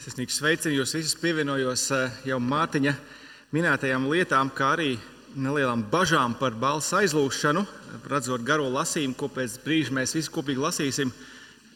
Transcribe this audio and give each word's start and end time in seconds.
Sirsnīgs 0.00 0.38
sveiciens 0.38 0.72
jūs 0.72 0.94
visus 0.96 1.16
pievienojos 1.20 1.82
eh, 1.92 2.12
jau 2.30 2.38
Mārtiņa 2.40 2.94
minētajām 3.52 4.06
lietām, 4.08 4.48
kā 4.56 4.70
arī 4.72 4.94
nelielām 5.36 5.82
bažām 5.92 6.32
par 6.40 6.54
balss 6.56 6.94
aizlūgšanu. 6.96 7.66
Redzot 8.08 8.40
garo 8.48 8.70
lasījumu, 8.72 9.12
ko 9.20 9.28
pēc 9.28 9.58
brīža 9.60 9.92
mēs 9.98 10.16
visi 10.16 10.32
kopīgi 10.32 10.64
lasīsim, 10.64 11.12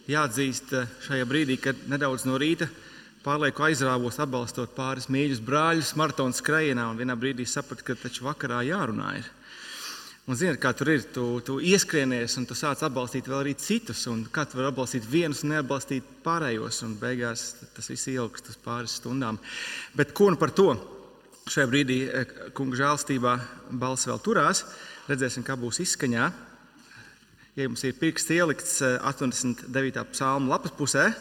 jāatzīst 0.08 0.72
eh, 0.72 0.88
šajā 1.04 1.26
brīdī, 1.28 1.58
kad 1.66 1.84
nedaudz 1.92 2.24
no 2.24 2.40
rīta 2.40 2.70
pārlieku 3.26 3.66
aizrāvos 3.68 4.16
atbalstot 4.24 4.72
pāris 4.72 5.10
mīļus 5.12 5.44
brāļus 5.44 5.92
maratona 6.00 6.32
skrējienā, 6.32 6.88
un 6.94 7.02
vienā 7.02 7.18
brīdī 7.20 7.44
sapratu, 7.44 7.84
ka 7.90 7.98
taču 8.06 8.24
vakarā 8.24 8.62
jārunā. 8.64 9.18
Ir. 9.20 9.28
Un 10.24 10.38
ziniet, 10.40 10.56
kā 10.56 10.70
tur 10.72 10.88
ir. 10.88 11.02
Tu, 11.12 11.22
tu 11.44 11.58
ieskrienies 11.60 12.38
un 12.40 12.46
tu 12.48 12.56
sāc 12.56 12.80
atbalstīt 12.86 13.26
vēl 13.28 13.42
arī 13.42 13.52
citus. 13.60 14.06
Kā 14.32 14.46
tu 14.48 14.56
vari 14.56 14.70
atbalstīt 14.70 15.04
vienus 15.04 15.42
un 15.44 15.52
neatbalstīt 15.52 16.06
pārējos. 16.24 16.80
Un 16.86 16.94
beigās 16.96 17.42
tas 17.76 17.90
viss 17.92 18.08
ilgst 18.08 18.48
uz 18.48 18.56
pāris 18.64 18.96
stundām. 19.02 19.36
Bet 19.92 20.16
ko 20.16 20.30
nu 20.32 20.40
par 20.40 20.54
to? 20.56 20.72
Šajā 21.44 21.68
brīdī, 21.68 21.98
eh, 22.08 22.24
kungu 22.56 22.72
žēlstībā, 22.80 23.34
balss 23.76 24.08
vēl 24.08 24.22
turās. 24.24 24.64
Redzēsim, 25.10 25.44
kā 25.44 25.58
būs 25.60 25.82
izskaņā. 25.84 26.32
Ja 27.54 27.68
jums 27.68 27.84
ir 27.84 27.92
pirksts 27.92 28.32
ielikts 28.32 28.80
89. 28.80 30.00
Eh, 30.00 30.12
psalma 30.16 30.56
lapas 30.56 30.72
pusē, 30.72 31.14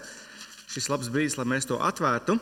šis 0.71 0.87
labs 0.87 1.11
brīdis, 1.11 1.37
lai 1.37 1.45
mēs 1.45 1.67
to 1.67 1.75
atvērtu. 1.75 2.39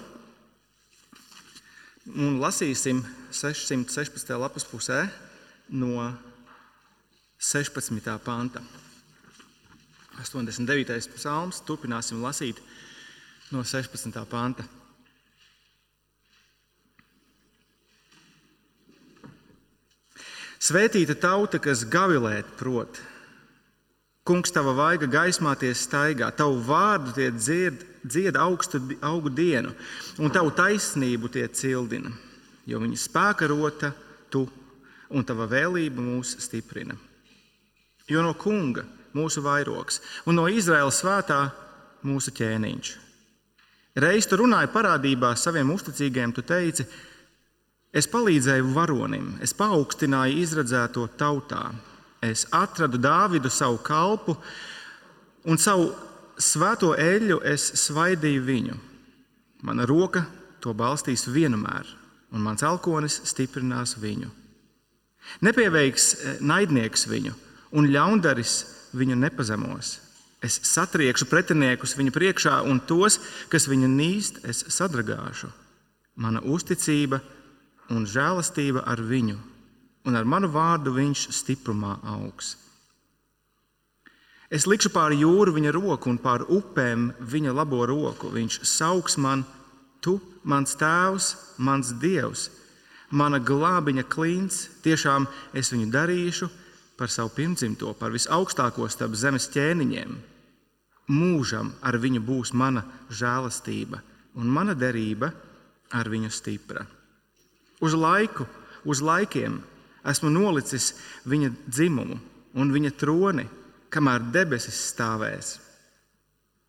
Un 2.06 2.38
lasīsim 2.40 3.02
616. 3.32 4.38
lapas 4.38 4.64
pusē 4.64 5.10
no 5.70 6.14
16. 7.42 8.20
panta. 8.24 8.62
89. 10.22 11.10
psalms. 11.16 11.58
Turpināsim 11.66 12.22
lasīt 12.22 12.62
no 13.50 13.66
16. 13.66 14.14
panta. 14.30 14.68
Svētīta 20.62 21.18
tauta, 21.18 21.58
kas 21.58 21.82
gavilēt 21.90 22.46
prot. 22.62 23.02
Kungs, 24.22 24.54
tava 24.54 24.76
vaiga 24.78 25.10
gaismāties 25.10 25.82
staigā, 25.88 26.30
tavu 26.38 26.62
vārdu 26.62 27.16
tie 27.18 27.32
dzied, 27.34 27.82
dzied 28.06 28.38
augstu 28.38 28.78
augu 29.02 29.34
dienu, 29.34 29.74
un 30.22 30.30
tavu 30.30 30.54
taisnību 30.54 31.34
tie 31.34 31.50
cildina, 31.50 32.14
jo 32.70 32.86
viņa 32.86 33.02
spēka 33.02 33.50
rota 33.50 33.96
tu, 34.30 34.46
un 35.10 35.26
tava 35.26 35.50
vēlība 35.50 36.06
mūs 36.06 36.38
stiprina 36.46 36.94
jo 38.12 38.24
no 38.26 38.34
kunga 38.38 38.86
mūsu 39.16 39.44
vairogs 39.44 40.00
un 40.26 40.38
no 40.40 40.48
Izraēlas 40.52 41.02
svētā 41.02 41.40
mūsu 42.08 42.34
ķēniņš. 42.36 42.92
Reiz 44.02 44.28
tu 44.28 44.40
runāji 44.40 44.72
parādībā 44.72 45.34
saviem 45.36 45.74
uzticīgiem, 45.74 46.32
tu 46.32 46.44
teici, 46.48 46.86
es 47.92 48.08
palīdzēju 48.08 48.70
varonim, 48.72 49.34
es 49.44 49.52
paaugstināju 49.58 50.38
izredzēto 50.40 51.10
tautā, 51.20 51.66
es 52.24 52.46
atradu 52.56 53.02
Dāvidu 53.02 53.52
savu 53.52 53.82
kalpu 53.84 54.38
un 55.44 55.60
savu 55.60 55.90
svēto 56.40 56.94
eļļu 56.96 57.42
es 57.52 57.68
svaidīju 57.84 58.46
viņu. 58.48 58.78
Mana 59.68 59.86
roka 59.86 60.24
to 60.64 60.74
balstīs 60.74 61.28
vienmēr, 61.28 61.86
un 62.32 62.46
mans 62.46 62.64
alkonis 62.64 63.20
stiprinās 63.28 63.98
viņu. 64.00 64.32
Nepieveiks 65.46 66.14
eh, 66.14 66.38
naidnieks 66.42 67.06
viņu 67.12 67.36
un 67.72 67.90
ļaundaris 67.92 68.56
viņu 68.98 69.18
nepazemos. 69.20 69.98
Es 70.42 70.58
satriekšu 70.66 71.28
pretiniekus 71.30 71.94
viņa 71.98 72.14
priekšā, 72.16 72.56
un 72.66 72.82
tos, 72.90 73.20
kas 73.52 73.68
viņa 73.70 73.90
nīst, 73.92 74.42
es 74.50 74.64
sadragāšu. 74.74 75.52
Mana 76.18 76.42
uzticība 76.42 77.22
un 77.94 78.08
žēlastība 78.10 78.84
ar 78.90 79.04
viņu, 79.06 79.38
un 80.10 80.18
ar 80.18 80.26
manu 80.26 80.50
vārdu 80.52 80.96
viņš 80.96 81.30
stiprumā 81.38 82.00
augs. 82.16 82.56
Es 84.52 84.66
likšu 84.68 84.90
pāri 84.92 85.22
jūru 85.22 85.54
viņa 85.56 85.72
roku 85.72 86.10
un 86.12 86.18
pāri 86.20 86.44
upēm 86.52 87.12
viņa 87.24 87.54
labo 87.56 87.86
roku. 87.88 88.28
Viņš 88.34 88.58
sauks 88.68 89.16
man, 89.16 89.46
tu, 90.04 90.18
mans 90.44 90.76
tēvs, 90.76 91.30
mans 91.56 91.94
dievs, 92.02 92.50
mana 93.16 93.40
glābiņa 93.40 94.04
klints. 94.12 94.66
Tiešām 94.84 95.30
es 95.56 95.72
viņu 95.72 95.88
darīšu, 95.94 96.50
par 97.02 97.10
savu 97.10 97.32
pirmdzimto, 97.34 97.96
par 97.98 98.14
visaugstāko 98.14 98.86
starp 98.86 99.16
zemes 99.18 99.48
ķēniņiem. 99.50 100.12
Mūžam 101.10 101.72
ar 101.82 101.96
viņu 101.98 102.20
būs 102.22 102.52
mana 102.54 102.84
žēlastība, 103.10 103.98
un 104.38 104.52
mana 104.54 104.76
derība 104.78 105.32
ar 105.98 106.10
viņu 106.14 106.30
stipra. 106.30 106.84
Uz 107.82 107.96
laiku, 107.98 108.46
uz 108.86 109.02
laikiem 109.02 109.56
esmu 110.06 110.30
nolicis 110.30 110.92
viņa 111.26 111.50
dzimumu 111.66 112.20
un 112.62 112.76
viņa 112.76 112.94
troni, 113.02 113.48
kamēr 113.90 114.30
debesis 114.38 114.78
stāvēs. 114.92 115.56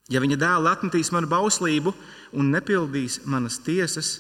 Ja 0.09 0.25
viņa 0.25 0.41
dēls 0.41 0.71
atmetīs 0.73 1.13
manu 1.13 1.29
bauslību 1.29 1.93
un 2.41 2.49
nepildīs 2.57 3.21
manas 3.29 3.61
tiesas, 3.61 4.15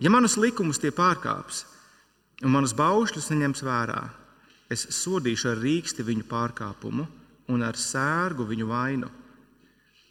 ja 0.00 0.08
manus 0.08 0.40
likumus 0.40 0.80
tie 0.80 0.88
pārkāps 0.88 1.66
un 2.42 2.56
manus 2.56 2.72
baušļus 2.80 3.28
neņems 3.30 3.64
vērā, 3.68 4.00
es 4.72 4.86
sodīšu 5.02 5.52
ar 5.52 5.60
rīksti 5.62 6.06
viņu 6.06 6.26
pārkāpumu 6.30 7.06
un 7.52 7.66
ar 7.66 7.78
sērgu 7.78 8.46
viņu 8.48 8.68
vainu, 8.70 9.10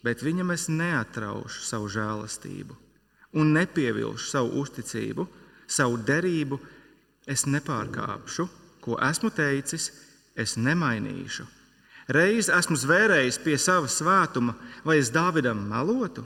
bet 0.06 0.24
viņam 0.26 0.54
es 0.54 0.70
neatraušu 0.70 1.66
savu 1.66 1.90
žēlastību 1.92 2.78
un 3.34 3.54
nepievilšu 3.56 4.28
savu 4.28 4.62
uzticību, 4.62 5.28
savu 5.68 6.00
derību 6.08 6.60
es 7.32 7.46
nepārkāpšu, 7.48 8.48
ko 8.84 8.98
esmu 9.08 9.32
teicis, 9.36 9.92
es 10.36 10.58
nemainīšu. 10.58 11.46
Reiz 12.12 12.50
esmu 12.52 12.76
zvērējis 12.82 13.40
pie 13.44 13.56
sava 13.62 13.88
svētuma, 13.88 14.56
vai 14.84 14.98
es 15.00 15.12
Dāvidam 15.14 15.62
melotu? 15.70 16.26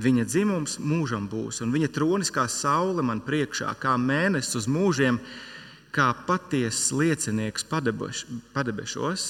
Viņa 0.00 0.24
dzimums 0.24 0.78
mūžam 0.80 1.26
būs, 1.28 1.60
un 1.64 1.72
viņa 1.72 1.90
tronis 1.92 2.32
kā 2.32 2.46
saule 2.48 3.04
man 3.04 3.20
priekšā, 3.24 3.72
kā 3.80 3.96
mēnesis 4.00 4.62
uz 4.62 4.68
mūžiem, 4.68 5.20
kā 5.94 6.10
patiesas 6.26 6.90
liecinieks 6.94 7.66
padebešos, 8.54 9.28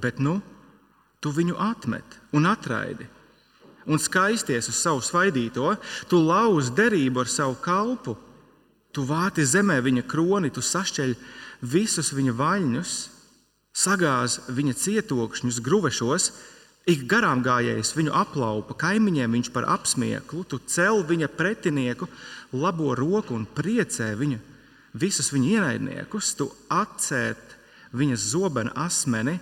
bet 0.00 0.20
nu, 0.20 0.40
tu 1.20 1.32
viņu 1.34 1.58
atmet 1.60 2.18
un 2.32 2.48
atraidi. 2.50 3.06
Un 3.86 3.98
skaisties 3.98 4.68
uz 4.70 4.78
savu 4.78 5.02
svaidīto, 5.02 5.74
tu 6.08 6.20
lauz 6.22 6.70
derību 6.70 7.24
ar 7.24 7.30
savu 7.30 7.56
kalpu, 7.62 8.14
tu 8.94 9.04
vāti 9.08 9.44
zemē 9.46 9.80
viņa 9.82 10.04
kroni, 10.06 10.52
tu 10.54 10.62
sašķeļ 10.62 11.14
visus 11.72 12.12
viņa 12.14 12.34
vaļņus, 12.38 12.94
sagāz 13.72 14.38
viņa 14.52 14.74
cietokšņus 14.78 15.60
gruvešos, 15.64 16.30
Ik 16.90 17.04
garām 17.06 17.44
gājējis 17.46 17.92
viņu 17.94 18.14
aplaupa, 18.18 18.74
kaimiņiem 18.74 19.36
viņš 19.36 19.50
par 19.54 19.68
apsmieklu, 19.70 20.42
tu 20.50 20.58
cel 20.66 21.04
viņa 21.06 21.28
pretinieku, 21.30 22.08
labo 22.58 22.96
roku 22.98 23.36
un 23.38 23.44
priecē 23.46 24.08
viņu, 24.18 24.40
visus 24.98 25.30
viņa 25.30 25.52
ienaidniekus, 25.52 26.32
tu 26.34 26.48
atcēt 26.66 27.54
viņa 27.94 28.18
zobena 28.18 28.74
asmeni 28.82 29.36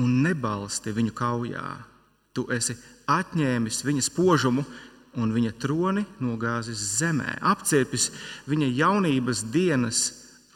un 0.00 0.22
nebalsti 0.24 0.94
viņu 0.96 1.12
kaujā. 1.12 1.66
Tu 2.32 2.46
esi 2.56 2.78
atņēmis 3.04 3.82
viņa 3.84 4.06
spožumu 4.08 4.64
un 5.20 5.36
viņa 5.36 5.52
troni 5.60 6.06
nogāzis 6.24 6.80
zemē, 6.96 7.36
apciepis 7.52 8.08
viņa 8.48 8.72
jaunības 8.80 9.44
dienas, 9.52 10.06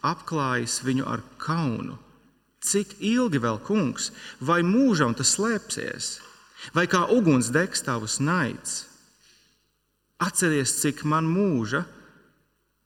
apklājis 0.01 0.81
viņu 0.87 1.05
ar 1.13 1.21
kaunu 1.37 2.01
Cik 2.67 2.97
ilgi 2.99 3.39
vēl, 3.43 3.61
kungs, 3.63 4.11
vai 4.43 4.63
mūžam 4.67 5.15
tas 5.15 5.37
slēpsies, 5.37 6.17
vai 6.75 6.89
kā 6.91 7.05
uguns 7.15 7.53
degs 7.55 7.85
tavs 7.87 8.19
naids? 8.19 8.81
Atceries, 10.19 10.73
cik 10.81 11.05
man 11.07 11.29
mūža, 11.31 11.85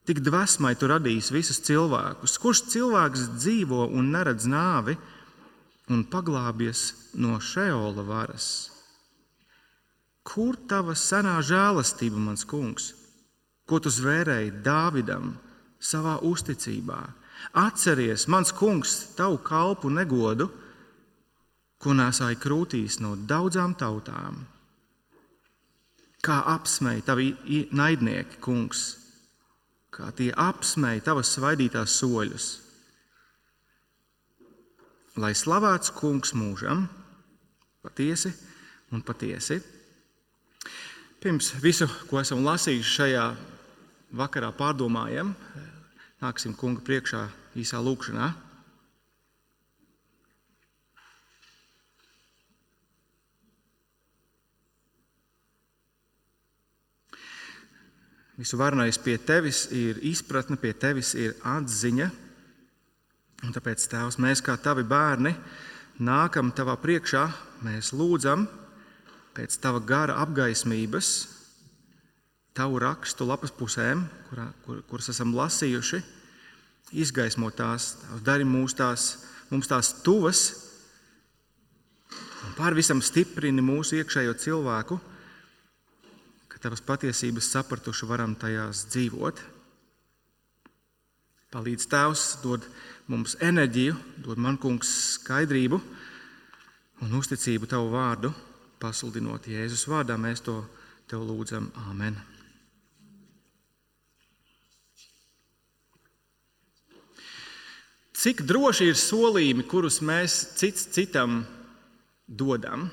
tik 0.04 0.20
dvēsmai 0.26 0.74
tu 0.76 0.90
radījis 0.90 1.30
visus 1.32 1.62
cilvēkus. 1.64 2.36
Kurš 2.42 2.64
cilvēks 2.74 3.28
dzīvo 3.38 3.86
un 3.94 4.10
neredz 4.12 4.48
nāvi 4.50 4.96
un 5.88 6.02
paglābies 6.10 6.90
no 7.14 7.38
šeola 7.40 8.04
varas? 8.04 8.48
Kur 10.26 10.58
tava 10.68 10.92
senā 10.98 11.38
žēlastība, 11.40 12.20
mans 12.20 12.44
kungs, 12.44 12.90
ko 13.64 13.80
tu 13.80 13.88
zvērēji 13.94 14.58
Dāvidam 14.66 15.32
savā 15.80 16.18
uzticībā? 16.26 17.00
Atceries, 17.56 18.26
mans 18.30 18.52
kungs, 18.54 19.14
tavu 19.16 19.40
kalpu 19.42 19.90
negodu, 19.90 20.48
ko 21.80 21.94
nesāja 21.96 22.38
krūtīs 22.38 23.00
no 23.00 23.16
daudzām 23.16 23.74
tautām. 23.80 24.44
Kā 26.20 26.42
apsmēja 26.52 27.06
tavi 27.08 27.30
naidnieki, 27.72 28.38
kungs, 28.44 28.82
kā 29.90 30.10
tie 30.16 30.28
apsmēja 30.36 31.06
tavas 31.08 31.32
svaidītās 31.36 31.96
soļus. 32.02 32.50
Lai 35.20 35.32
slavēts 35.34 35.90
kungs 35.96 36.34
mūžam, 36.36 36.84
patiesi, 37.82 38.30
un 38.92 39.02
patiesi. 39.02 39.58
Pirms 41.20 41.50
visu, 41.60 41.88
ko 42.08 42.20
esam 42.20 42.44
lasījuši 42.46 42.94
šajā 42.96 43.24
vakarā, 44.16 44.52
pārdomājam, 44.56 45.34
nāksim 46.20 46.52
kunga 46.56 46.82
priekšā 46.84 47.24
īsā 47.56 47.80
lūkšanā. 47.80 48.28
Visu 58.40 58.56
varenais 58.56 58.96
pie 58.96 59.18
tevis 59.20 59.66
ir 59.76 59.98
izpratne, 60.08 60.56
pie 60.56 60.72
tevis 60.72 61.12
ir 61.12 61.34
atziņa. 61.44 62.06
Un 63.44 63.52
tāpēc, 63.56 63.84
Tēvs, 63.88 64.16
mēs 64.20 64.40
kā 64.44 64.54
tavi 64.60 64.84
bērni 64.84 65.34
nākam 66.00 66.52
tavā 66.56 66.76
priekšā, 66.80 67.26
mēs 67.64 67.92
lūdzam 67.96 68.46
pēc 69.36 69.56
tava 69.60 69.80
gara 69.84 70.16
apgaismības, 70.20 71.10
tavu 72.56 72.80
rakstu 72.82 73.26
lapas 73.28 73.52
pusēm, 73.54 74.04
kurā, 74.30 74.48
kur, 74.64 74.80
kuras 74.90 75.10
esam 75.12 75.34
lasījuši, 75.36 76.00
izgaismo 77.00 77.50
tās, 77.54 77.94
dari 78.26 78.46
mūs 78.48 78.74
tās, 78.78 79.12
mums 79.52 79.70
tās 79.70 79.92
tuvas, 80.04 80.42
un 82.46 82.56
pār 82.58 82.74
visam 82.74 83.02
stiprini 83.04 83.62
mūsu 83.62 84.00
iekšējo 84.00 84.36
cilvēku 84.42 85.00
tavas 86.60 86.82
patiesības 86.84 87.48
sapratuši, 87.54 88.06
varam 88.08 88.34
tajās 88.36 88.84
dzīvot. 88.92 89.40
Palīdz 91.50 91.86
Tēvs, 91.90 92.24
dod 92.44 92.66
mums 93.10 93.36
enerģiju, 93.42 93.96
dod 94.26 94.38
man 94.38 94.60
kungs 94.60 94.90
skaidrību 95.16 95.80
un 97.00 97.16
uzticību 97.18 97.70
Tavu 97.70 97.90
vārdu, 97.94 98.34
pasludinot 98.82 99.48
Jēzus 99.50 99.88
vārdā. 99.90 100.20
Mēs 100.20 100.44
to 100.46 100.60
Tev 101.10 101.24
lūdzam. 101.26 101.72
Āmen! 101.88 102.20
Cik 108.20 108.42
droši 108.44 108.90
ir 108.92 108.98
solījumi, 109.00 109.64
kurus 109.64 110.02
mēs 110.04 110.42
cits 110.60 110.88
citam 110.92 111.40
dodam? 112.28 112.90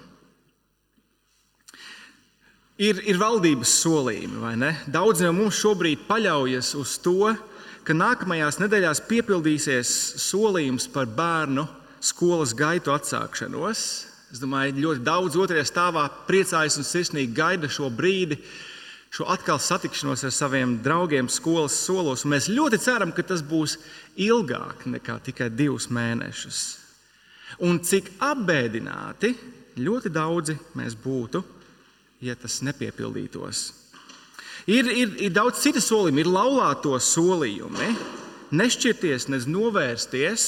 ir, 2.78 3.02
ir 3.10 3.20
valdības 3.20 3.74
solījumi, 3.82 4.40
vai 4.42 4.56
ne? 4.60 4.72
Daudz 4.94 5.24
no 5.26 5.34
mums 5.36 5.58
šobrīd 5.60 6.06
paļaujas 6.08 6.74
uz 6.80 6.98
to, 7.04 7.34
ka 7.88 7.96
nākamajās 7.96 8.60
nedēļās 8.62 9.04
piepildīsies 9.10 9.92
solījums 10.22 10.88
par 10.92 11.10
bērnu 11.18 11.66
skolas 12.04 12.54
gaitu 12.58 12.94
atsākšanos. 12.94 13.84
Es 14.28 14.42
domāju, 14.44 14.76
ļoti 14.84 15.06
daudz 15.08 15.38
otrajā 15.40 15.64
stāvā 15.70 16.04
priecājas 16.28 16.78
un 16.82 16.88
sirsnīgi 16.88 17.36
gaida 17.36 17.70
šo 17.72 17.88
brīdi, 17.94 18.42
šo 19.14 19.28
atkal 19.32 19.60
satikšanos 19.62 20.26
ar 20.28 20.34
saviem 20.36 20.78
draugiem 20.84 21.30
skolas 21.32 21.78
solos. 21.86 22.26
Un 22.26 22.36
mēs 22.36 22.50
ļoti 22.52 22.80
ceram, 22.84 23.14
ka 23.16 23.26
tas 23.26 23.44
būs 23.46 23.78
ilgāk 24.20 24.88
nekā 24.90 25.20
tikai 25.30 25.50
divus 25.54 25.90
mēnešus. 25.94 26.64
Un 27.64 27.80
cik 27.80 28.12
apbēdināti 28.22 29.34
ļoti 29.80 30.12
daudzi 30.12 30.58
mēs 30.78 30.98
būtu, 31.00 31.44
ja 32.22 32.36
tas 32.36 32.60
nepiepildītos. 32.66 33.68
Ir, 34.68 34.90
ir, 34.92 35.14
ir 35.24 35.32
daudz 35.32 35.62
citu 35.64 35.80
solījumu, 35.80 36.20
ir 36.20 36.28
laulāto 36.28 36.98
solījumi, 37.00 37.94
nešķirties, 38.58 39.30
ne 39.32 39.40
novērsties, 39.48 40.48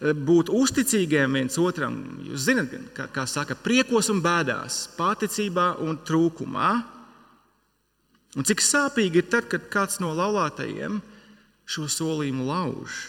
būt 0.00 0.50
uzticīgiem 0.50 1.38
viens 1.38 1.58
otram. 1.62 2.00
Jūs 2.26 2.48
zināt, 2.48 2.74
kā, 2.96 3.06
kā 3.14 3.28
saka, 3.30 3.54
priekos 3.54 4.10
un 4.10 4.20
bēdās, 4.24 4.88
paticībā 4.98 5.74
un 5.84 6.00
trūkumā. 6.02 6.72
Un 8.34 8.46
cik 8.46 8.62
sāpīgi 8.64 9.22
ir 9.22 9.28
tad, 9.30 9.46
kad 9.50 9.68
kāds 9.70 10.00
no 10.02 10.10
laulātajiem 10.16 10.98
šo 11.70 11.86
solījumu 11.90 12.46
lauž. 12.48 13.04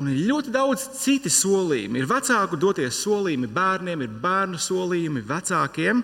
Un 0.00 0.08
ir 0.10 0.24
ļoti 0.26 0.50
daudz 0.50 0.84
citu 0.98 1.30
solījumu. 1.30 2.00
Ir 2.00 2.08
vecāku 2.10 2.58
doties 2.60 2.96
solījumi 3.04 3.48
bērniem, 3.54 4.02
ir 4.02 4.16
bērnu 4.22 4.58
solījumi 4.60 5.22
vecākiem, 5.28 6.00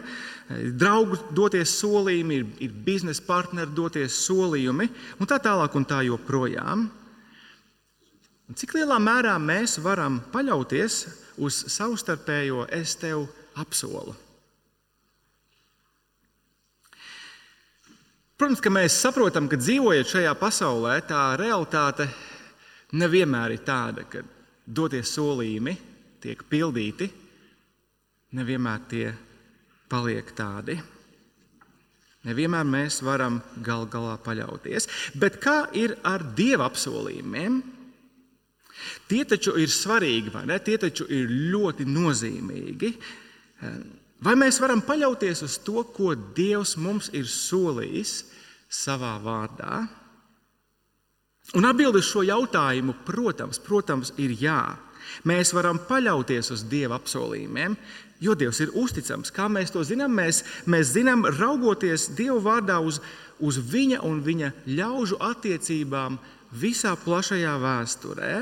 ir 0.54 0.68
draugu 0.78 1.18
doties 1.34 1.72
solījumi, 1.80 2.38
ir, 2.38 2.46
ir 2.68 2.76
biznesa 2.86 3.24
partneri 3.26 3.74
doties 3.74 4.20
solījumi, 4.26 4.86
un 5.18 5.30
tā 5.30 5.40
tālāk 5.42 5.74
un 5.74 5.88
tā 5.88 6.04
joprojām. 6.06 6.86
Un 8.48 8.56
cik 8.56 8.76
lielā 8.78 9.00
mērā 9.02 9.34
mēs 9.42 9.76
varam 9.84 10.22
paļauties 10.32 11.02
uz 11.44 11.64
savstarpējo 11.74 12.68
es 12.72 12.94
tev 12.96 13.26
apsolu? 13.58 14.14
Protams, 18.38 18.60
ka 18.62 18.70
mēs 18.70 18.94
saprotam, 19.02 19.48
ka 19.50 19.56
dzīvojot 19.58 20.12
šajā 20.12 20.32
pasaulē, 20.38 20.92
tā 21.10 21.22
realitāte 21.40 22.04
nevienmēr 22.94 23.56
ir 23.56 23.64
tāda, 23.66 24.04
ka 24.06 24.22
dotie 24.62 25.00
solījumi 25.02 25.72
tiek 26.22 26.44
pildīti, 26.46 27.08
nevienmēr 28.38 28.84
tie 28.92 29.08
paliek 29.90 30.30
tādi. 30.38 30.78
Nevienmēr 32.30 32.70
mēs 32.70 33.00
varam 33.02 33.40
gal 33.58 33.88
galā 33.90 34.14
paļauties. 34.22 34.86
Bet 35.18 35.40
kā 35.42 35.64
ir 35.74 35.96
ar 36.06 36.22
dieva 36.38 36.70
apsolījumiem? 36.70 37.58
Tie 39.10 39.24
taču 39.26 39.56
ir 39.58 39.74
svarīgi, 39.74 40.30
vai 40.30 40.44
ne? 40.46 40.62
Tie 40.62 40.78
taču 40.78 41.10
ir 41.10 41.26
ļoti 41.26 41.90
nozīmīgi. 41.90 42.94
Vai 44.24 44.34
mēs 44.34 44.58
varam 44.58 44.82
paļauties 44.82 45.44
uz 45.46 45.60
to, 45.62 45.84
ko 45.94 46.14
Dievs 46.14 46.74
mums 46.80 47.12
ir 47.14 47.28
solījis 47.30 48.24
savā 48.66 49.14
vārdā? 49.22 49.84
Un 51.56 51.64
atbildi 51.64 52.02
uz 52.02 52.08
šo 52.10 52.24
jautājumu, 52.26 52.96
protams, 53.06 53.60
protams, 53.64 54.10
ir 54.20 54.34
jā. 54.36 54.60
Mēs 55.24 55.54
varam 55.56 55.78
paļauties 55.88 56.50
uz 56.52 56.64
Dieva 56.68 56.98
apsolījumiem, 56.98 57.76
jo 58.20 58.34
Dievs 58.36 58.60
ir 58.60 58.74
uzticams. 58.76 59.30
Kā 59.32 59.46
mēs 59.48 59.72
to 59.72 59.84
zinām? 59.86 60.12
Mēs, 60.18 60.42
mēs 60.66 60.92
zinām, 60.96 61.24
raugoties 61.38 62.10
Dieva 62.18 62.40
vārdā 62.44 62.80
uz, 62.84 62.98
uz 63.38 63.60
Viņa 63.70 64.02
un 64.04 64.18
Viņa 64.26 64.50
ļaužu 64.66 65.20
attiecībām 65.24 66.18
visā 66.58 66.96
plašajā 67.04 67.54
vēsturē. 67.62 68.34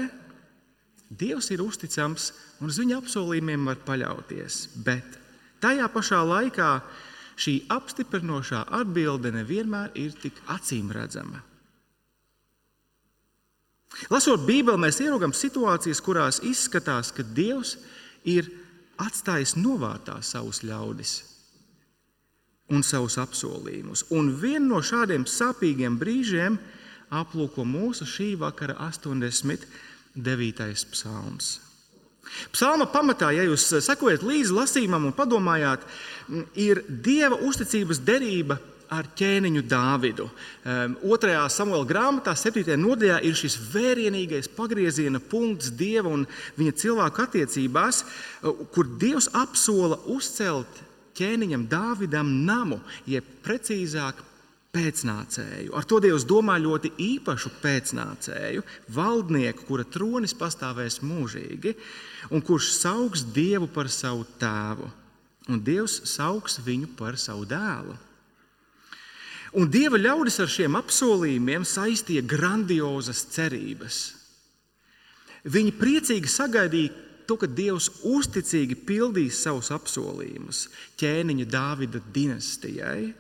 Dievs 1.12 1.52
ir 1.55 1.62
uzticams 1.62 2.32
un 2.58 2.72
uz 2.72 2.81
Viņa 2.82 2.99
apsolījumiem 3.05 3.70
var 3.70 3.79
paļauties. 3.87 4.64
Bet 4.82 5.20
tajā 5.66 5.90
pašā 5.92 6.22
laikā 6.22 6.70
šī 7.36 7.58
apstiprinošā 7.74 8.62
atbilde 8.79 9.34
nevienmēr 9.34 9.98
ir 9.98 10.14
tik 10.22 10.38
acīm 10.55 10.94
redzama. 10.94 11.43
Lasot 14.12 14.43
Bībeli, 14.44 14.76
mēs 14.81 15.00
ieraugām 15.00 15.32
situācijas, 15.32 16.02
kurās 16.05 16.43
izskatās, 16.44 17.14
ka 17.17 17.24
Dievs 17.24 17.79
ir 18.29 18.50
atstājis 19.00 19.55
novārtā 19.56 20.19
savus 20.24 20.60
ļaudis 20.67 21.17
un 22.72 22.82
savus 22.84 23.17
apsolījumus. 23.22 24.05
Un 24.12 24.32
vienu 24.41 24.74
no 24.74 24.82
šādiem 24.84 25.24
sāpīgiem 25.31 25.96
brīžiem 26.00 26.58
aplūko 27.14 27.64
mūsu 27.64 28.08
šī 28.08 28.34
vakara 28.41 28.76
89. 28.88 30.84
psalms. 30.93 31.66
Psalma 32.54 32.86
pamatā, 32.90 33.32
ja 33.34 33.44
jūs 33.46 33.68
sekojat 33.86 34.24
līdzi 34.26 34.54
lasījumam 34.56 35.10
un 35.10 35.16
padomājāt, 35.16 35.84
ir 36.58 36.82
Dieva 36.88 37.38
uzticības 37.46 38.00
derība 38.04 38.58
ar 38.92 39.08
ķēniņu 39.18 39.62
Dāvidu. 39.66 40.28
Otrajā 41.06 41.42
samuēlā 41.50 41.86
grāmatā, 41.88 42.36
7. 42.38 42.76
nodaļā, 42.78 43.18
ir 43.26 43.34
šis 43.38 43.58
vērienīgais 43.72 44.50
pagrieziena 44.54 45.18
punkts 45.18 45.72
Dieva 45.74 46.12
un 46.14 46.26
viņa 46.58 46.76
cilvēku 46.82 47.24
attiecībās, 47.24 48.04
kur 48.74 48.90
Dievs 49.00 49.30
apsola 49.34 49.98
uzcelt 50.12 50.82
ķēniņam 51.18 51.66
Dāvidam 51.70 52.30
namu, 52.46 52.78
jeb 53.08 53.26
precīzāk 53.42 54.22
pēcnācēju. 54.76 55.72
Ar 55.76 55.86
to 55.88 56.00
Dievs 56.04 56.26
domā 56.28 56.58
ļoti 56.60 56.92
īpašu 57.00 57.54
pēcnācēju, 57.62 58.64
valdnieku, 58.92 59.64
kura 59.68 59.86
tronis 59.88 60.36
pastāvēs 60.36 61.00
mūžīgi, 61.04 61.74
un 62.30 62.44
kurš 62.44 62.74
saugs 62.76 63.24
Dievu 63.36 63.70
par 63.72 63.88
savu 63.92 64.26
tēvu, 64.40 64.90
un 65.48 65.62
Dievs 65.64 66.02
saugs 66.12 66.60
viņu 66.66 66.92
par 66.98 67.16
savu 67.20 67.48
dēlu. 67.48 67.96
Un 69.56 69.70
Dieva 69.72 69.96
ļaudis 69.96 70.36
ar 70.42 70.50
šiem 70.52 70.76
apsolījumiem 70.76 71.64
saistīja 71.64 72.24
grandiozas 72.28 73.22
cerības. 73.32 74.00
Viņi 75.46 75.72
priecīgi 75.78 76.28
sagaidīja 76.28 77.04
to, 77.26 77.38
ka 77.40 77.48
Dievs 77.48 77.88
uzticīgi 78.04 78.76
pildīs 78.86 79.38
savus 79.46 79.70
apsolījumus 79.74 80.66
ķēniņa 81.00 81.46
Dāvida 81.50 82.02
dinastijai. 82.12 83.14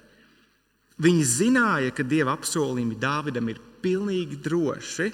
Viņi 1.02 1.24
zināja, 1.28 1.92
ka 1.92 2.04
Dieva 2.06 2.32
apsolījumi 2.36 2.96
Dāvidam 3.00 3.50
ir 3.52 3.60
pilnīgi 3.84 4.38
droši, 4.40 5.10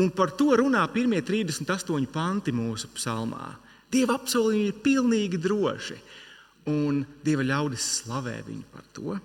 un 0.00 0.10
par 0.12 0.34
to 0.36 0.50
runā 0.60 0.82
pirmie 0.92 1.22
38 1.24 2.10
panti 2.12 2.52
mūsu 2.52 2.90
psalmā. 2.96 3.54
Dieva 3.90 4.18
apsolījumi 4.18 4.68
ir 4.68 4.82
pilnīgi 4.84 5.40
droši. 5.40 5.98
un 6.64 7.02
Dieva 7.24 7.44
ļaudis 7.44 7.86
slavē 8.00 8.38
viņu 8.46 8.64
par 8.72 8.84
to. 8.96 9.16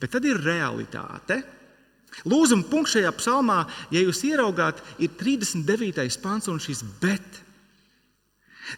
Bet 0.00 0.14
tad 0.14 0.24
ir 0.24 0.40
realitāte. 0.40 1.42
Lūzuma 2.28 2.64
punkts 2.68 2.96
šajā 2.96 3.10
psalmā, 3.16 3.62
ja 3.92 4.00
jūs 4.00 4.22
ieraugāt, 4.28 4.80
ir 5.00 5.12
39. 5.20 6.18
pāns 6.24 6.48
un 6.52 6.60
šis 6.60 6.82
bet. 7.00 7.40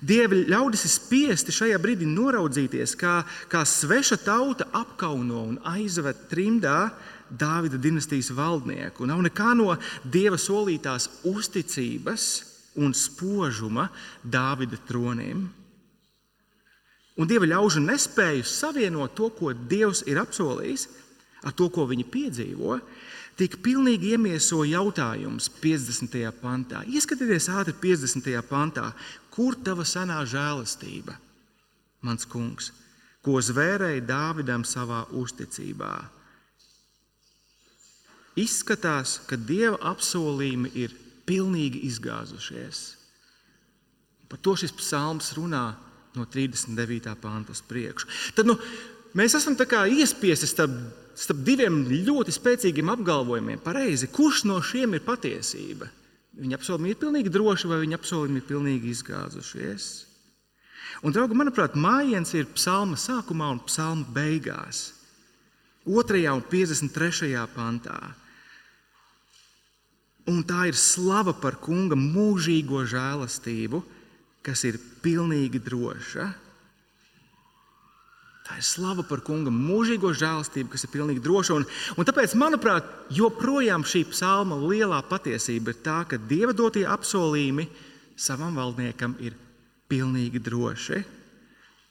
Dieva 0.03 0.35
ļaudis 0.35 0.87
ir 0.87 0.93
spiesti 0.93 1.55
šajā 1.55 1.79
brīdī 1.83 2.09
noraudzīties, 2.09 2.95
kā, 2.99 3.21
kā 3.51 3.65
sveša 3.69 4.19
tauta 4.25 4.69
apkauno 4.73 5.43
un 5.53 5.59
aizved 5.75 6.27
trimdā 6.31 6.93
Dāvida 7.35 7.79
dinastijas 7.81 8.29
valdnieku. 8.37 9.07
Nav 9.09 9.23
nekā 9.25 9.55
no 9.59 9.73
dieva 10.05 10.37
solītās 10.39 11.09
uzticības 11.27 12.27
un 12.79 12.93
spožuma 12.95 13.89
Dāvida 14.23 14.79
troniem. 14.87 15.47
Un 17.15 17.31
dieva 17.31 17.47
ļaužu 17.47 17.83
nespēju 17.83 18.43
savienot 18.47 19.15
to, 19.15 19.29
ko 19.31 19.53
Dievs 19.55 20.03
ir 20.11 20.19
apsolījis, 20.19 20.89
ar 21.47 21.55
to, 21.55 21.69
ko 21.71 21.85
viņi 21.87 22.07
piedzīvo, 22.11 22.79
tik 23.39 23.61
pilnīgi 23.63 24.15
iemieso 24.15 24.65
jautājums 24.67 25.47
50. 25.63 26.17
pantā. 26.41 26.83
Ieskatieties 26.91 27.47
ātri 27.55 27.75
50. 27.83 28.43
pantā, 28.49 28.89
kur 29.35 29.57
tava 29.67 29.83
senā 29.83 30.21
žēlastība, 30.31 31.17
mans 32.07 32.27
kungs, 32.31 32.71
ko 33.25 33.41
zvērēja 33.43 34.05
Dāvidam 34.07 34.63
savā 34.69 35.05
uzticībā. 35.17 35.95
Izskatās, 38.39 39.21
ka 39.27 39.39
Dieva 39.39 39.79
apsolījumi 39.95 40.71
ir 40.79 40.95
pilnīgi 41.27 41.85
izgāzušies. 41.89 42.83
Par 44.31 44.41
to 44.43 44.57
šis 44.59 44.75
psalms 44.75 45.33
runā 45.39 45.65
no 46.15 46.27
39. 46.31 47.15
pānta 47.23 47.55
uz 47.55 47.63
priekšu. 47.67 48.11
Tad 48.37 48.49
nu, 48.51 48.57
mēs 49.15 49.37
esam 49.39 49.55
iespiesti 49.55 50.47
starp, 50.51 50.75
starp 51.15 51.43
diviem 51.47 51.85
ļoti 51.91 52.35
spēcīgiem 52.35 52.91
apgalvojumiem. 52.95 53.63
Pareizi, 53.63 54.11
kurš 54.11 54.45
no 54.51 54.61
šiem 54.63 54.95
ir 54.95 55.07
patiesība? 55.07 55.91
Viņa 56.35 56.59
apsolījumi 56.59 56.91
ir 56.91 56.99
pilnīgi 56.99 57.31
droši, 57.31 57.69
vai 57.71 57.79
viņa 57.85 58.01
apsolījumi 58.01 58.41
ir 58.41 58.49
pilnīgi 58.49 58.91
izgāzušies. 58.91 59.87
Un, 61.05 61.15
draugi, 61.15 61.37
manuprāt, 61.39 61.77
mājiņš 61.79 62.35
ir 62.39 62.51
psalma 62.57 62.99
sākumā 62.99 63.53
un 63.55 63.63
psalma 63.69 64.07
beigās. 64.15 64.89
2. 65.87 66.23
un 66.33 66.43
53. 66.51 67.35
pantā. 67.55 67.99
Un 70.33 70.41
tā 70.49 70.71
ir 70.71 70.79
slava 70.81 71.35
par 71.37 71.59
kunga 71.61 71.99
mūžīgo 72.01 72.87
žēlastību, 72.89 73.83
kas 74.45 74.65
ir 74.65 74.81
pilnīgi 75.05 75.61
droša. 75.61 76.31
Tā 78.45 78.59
ir 78.61 78.67
slava 78.67 79.01
par 79.09 79.23
kunga 79.25 79.49
mūžīgo 79.49 80.11
žēlastību, 80.13 80.69
kas 80.75 80.85
ir 80.85 80.93
pilnīgi 80.93 81.23
droša. 81.25 81.55
Un, 81.57 81.65
un 81.97 82.09
tāpēc, 82.09 82.35
manuprāt, 82.37 82.91
joprojām 83.17 83.87
šī 83.89 84.03
psalma 84.11 84.59
lielā 84.61 85.01
patiesība 85.09 85.73
ir 85.73 85.81
tā, 85.85 86.03
ka 86.09 86.21
dieva 86.21 86.53
dotie 86.53 86.85
apsolījumi 86.85 87.65
savam 88.21 88.59
valdniekam 88.61 89.17
ir 89.25 89.39
pilnīgi 89.89 90.43
droši. 90.45 91.01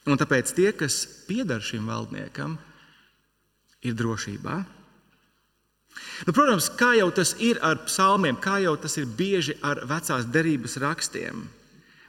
Un 0.06 0.20
tāpēc 0.20 0.54
tie, 0.54 0.70
kas 0.78 1.00
pieder 1.26 1.64
šim 1.64 1.90
valdniekam, 1.90 2.58
ir 3.84 3.96
drošībā. 3.98 4.58
Nu, 6.28 6.34
protams, 6.34 6.70
kā 6.78 6.94
jau 6.98 7.10
tas 7.14 7.34
ir 7.44 7.60
ar 7.66 7.82
psalmiem, 7.88 8.38
kā 8.42 8.58
jau 8.64 8.76
tas 8.80 8.96
ir 8.98 9.10
bieži 9.10 9.56
ar 9.66 9.84
vecās 9.90 10.26
derības 10.30 10.78
rakstiem, 10.82 11.44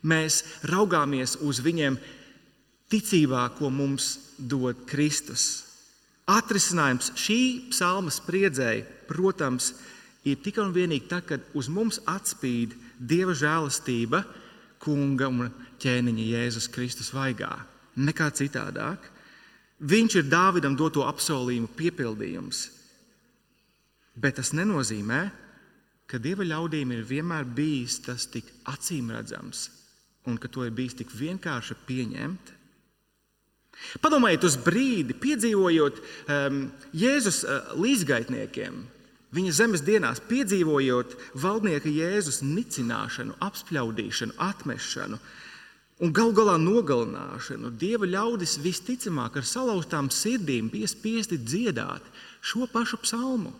mēs 0.04 0.42
raugāmies 0.70 1.36
uz 1.44 1.60
viņiem 1.64 1.98
ticībā, 2.94 3.48
ko 3.58 3.70
mums 3.74 4.14
dod 4.38 4.86
Kristus. 4.86 5.64
Atrisinājums 6.30 7.10
šī 7.18 7.40
psalma 7.72 8.12
spriedzēji, 8.14 8.86
protams, 9.10 9.72
ir 10.24 10.38
tikai 10.40 10.64
un 10.64 10.72
vienīgi 10.72 11.10
tad, 11.10 11.26
kad 11.28 11.52
uz 11.58 11.68
mums 11.68 12.00
atspīd 12.08 12.78
Dieva 12.94 13.34
žēlastība, 13.34 14.22
Kunga 14.84 15.26
un 15.32 15.48
ķēniņa 15.80 16.24
Jēzus 16.28 16.68
Kristus 16.72 17.10
vaigā. 17.16 17.50
Nekā 17.96 18.28
citādāk. 18.36 19.10
Viņš 19.80 20.18
ir 20.20 20.28
Dāvidam 20.28 20.76
doto 20.76 21.06
apsolījumu 21.08 21.70
piepildījums. 21.76 22.60
Bet 24.14 24.38
tas 24.38 24.52
nenozīmē, 24.54 25.22
ka 26.06 26.20
dieva 26.22 26.46
ļaudīm 26.46 26.92
ir 26.94 27.08
vienmēr 27.08 27.48
bijis 27.48 27.98
tas 28.04 28.28
tik 28.30 28.52
acīm 28.70 29.10
redzams 29.10 29.66
un 30.30 30.38
ka 30.40 30.48
to 30.48 30.64
ir 30.64 30.72
bijis 30.72 30.96
tik 31.00 31.10
vienkārši 31.12 31.76
pieņemt. 31.88 32.53
Padomājiet 34.02 34.44
uz 34.46 34.56
brīdi, 34.60 35.16
piedzīvojot 35.20 36.00
um, 36.00 36.60
Jēzus 36.96 37.42
uh, 37.44 37.72
līdzgaitniekiem, 37.78 38.82
viņa 39.34 39.54
zemes 39.54 39.82
dienās, 39.84 40.22
piedzīvojot 40.30 41.16
valdnieka 41.42 41.90
Jēzus 41.90 42.42
nicināšanu, 42.46 43.36
apspļaudīšanu, 43.44 44.38
atmešanu 44.50 45.18
un 46.02 46.12
galu 46.14 46.34
galā 46.34 46.54
nogalināšanu. 46.58 47.70
Dieva 47.78 48.08
ļaudis 48.10 48.58
visticamāk 48.62 49.38
ar 49.38 49.46
salauztām 49.46 50.10
sirdīm 50.10 50.70
bija 50.72 50.90
spiesti 50.90 51.38
dziedāt 51.38 52.02
šo 52.44 52.66
pašu 52.70 52.98
psalmu. 53.04 53.54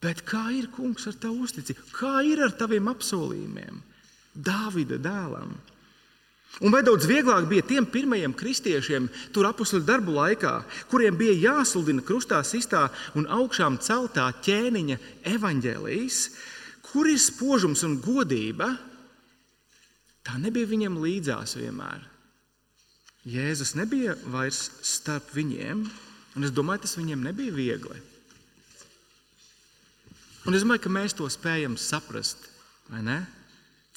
Bet 0.00 0.22
kā 0.28 0.46
ir 0.56 0.70
kungs 0.72 1.06
ar 1.10 1.16
tavu 1.20 1.44
uzticību? 1.44 1.90
Kā 1.92 2.20
ir 2.24 2.40
ar 2.44 2.54
taviem 2.56 2.88
apsolījumiem? 2.92 3.82
Dāvida 4.32 4.96
dēlam. 5.02 5.52
Un 6.58 6.74
vai 6.74 6.82
daudz 6.84 7.06
vieglāk 7.08 7.46
bija 7.48 7.64
tiem 7.64 7.86
pirmajiem 7.88 8.34
kristiešiem, 8.36 9.06
tur 9.32 9.46
apakšuļu 9.48 9.86
darbu 9.86 10.16
laikā, 10.16 10.52
kuriem 10.90 11.16
bija 11.16 11.38
jāsludina 11.38 12.02
krustā 12.04 12.42
sistā 12.44 12.88
un 13.16 13.28
augšām 13.30 13.78
celtā 13.80 14.26
ķēniņa 14.44 14.98
evaņģēlijas, 15.30 16.18
kur 16.90 17.08
ir 17.08 17.22
spožums 17.22 17.86
un 17.86 17.96
godība? 18.02 18.74
Tā 20.26 20.36
nebija 20.42 20.68
viņiem 20.68 20.98
līdzās 21.00 21.56
vienmēr. 21.56 22.04
Jēzus 23.30 23.74
nebija 23.78 24.18
vairs 24.32 24.66
starp 24.84 25.32
viņiem, 25.36 25.84
un 26.36 26.46
es 26.46 26.52
domāju, 26.56 26.84
tas 26.84 26.96
viņiem 26.98 27.24
nebija 27.24 27.54
viegli. 27.56 27.98
Un 30.48 30.56
es 30.56 30.64
domāju, 30.64 30.84
ka 30.86 30.92
mēs 30.92 31.16
to 31.16 31.28
spējam 31.30 31.76
saprast. 31.80 32.48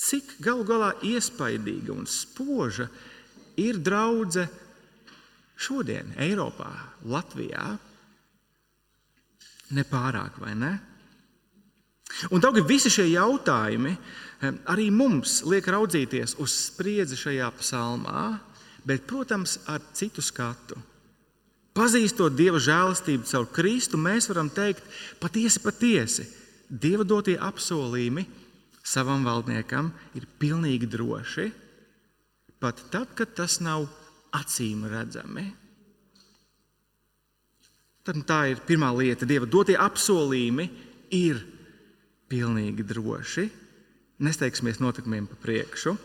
Cik 0.03 0.35
galu 0.43 0.65
galā 0.67 0.91
iespaidīga 1.05 1.93
un 1.93 2.07
spoža 2.09 2.89
ir 3.59 3.79
draudzene 3.79 4.49
šodien, 5.63 6.09
Eiropā, 6.19 6.71
Latvijā? 7.07 7.67
Nepārāk, 9.73 10.41
vai 10.43 10.57
ne? 10.59 10.73
Un 12.35 12.43
tagad 12.43 12.67
visi 12.69 12.91
šie 12.93 13.07
jautājumi 13.13 13.93
arī 14.69 14.89
mums 14.93 15.39
liek 15.47 15.67
raudzīties 15.71 16.35
uz 16.43 16.53
spriedzi 16.67 17.17
šajā 17.17 17.47
psalmā, 17.61 18.25
bet, 18.83 19.07
protams, 19.07 19.57
ar 19.71 19.81
citu 19.95 20.21
skatu. 20.21 20.75
Pazīstot 21.73 22.35
Dieva 22.37 22.59
žēlastību 22.61 23.25
caur 23.31 23.47
Kristu, 23.55 23.97
mēs 23.97 24.27
varam 24.29 24.51
teikt, 24.53 24.83
patiesi, 25.23 25.63
patiesi, 25.63 26.27
Dieva 26.69 27.05
dotie 27.07 27.37
apsolījumi 27.39 28.27
savam 28.83 29.23
valdniekam 29.25 29.91
ir 30.17 30.27
pilnīgi 30.39 30.89
droši, 30.91 31.49
pat 32.59 32.79
tad, 32.91 33.15
kad 33.17 33.33
tas 33.35 33.59
nav 33.63 33.87
acīm 34.35 34.85
redzami. 34.91 35.47
Tad, 38.03 38.19
tā 38.27 38.39
ir 38.51 38.63
pirmā 38.67 38.89
lieta. 38.91 39.27
Dieva 39.27 39.47
dotie 39.47 39.77
apsolījumi 39.79 40.65
ir 41.15 41.39
pilnīgi 42.31 42.83
droši. 42.83 43.45
Nesteigsimies 44.23 44.81
notikumiem 44.83 45.29
pa 45.29 45.37
priekšu. 45.39 45.95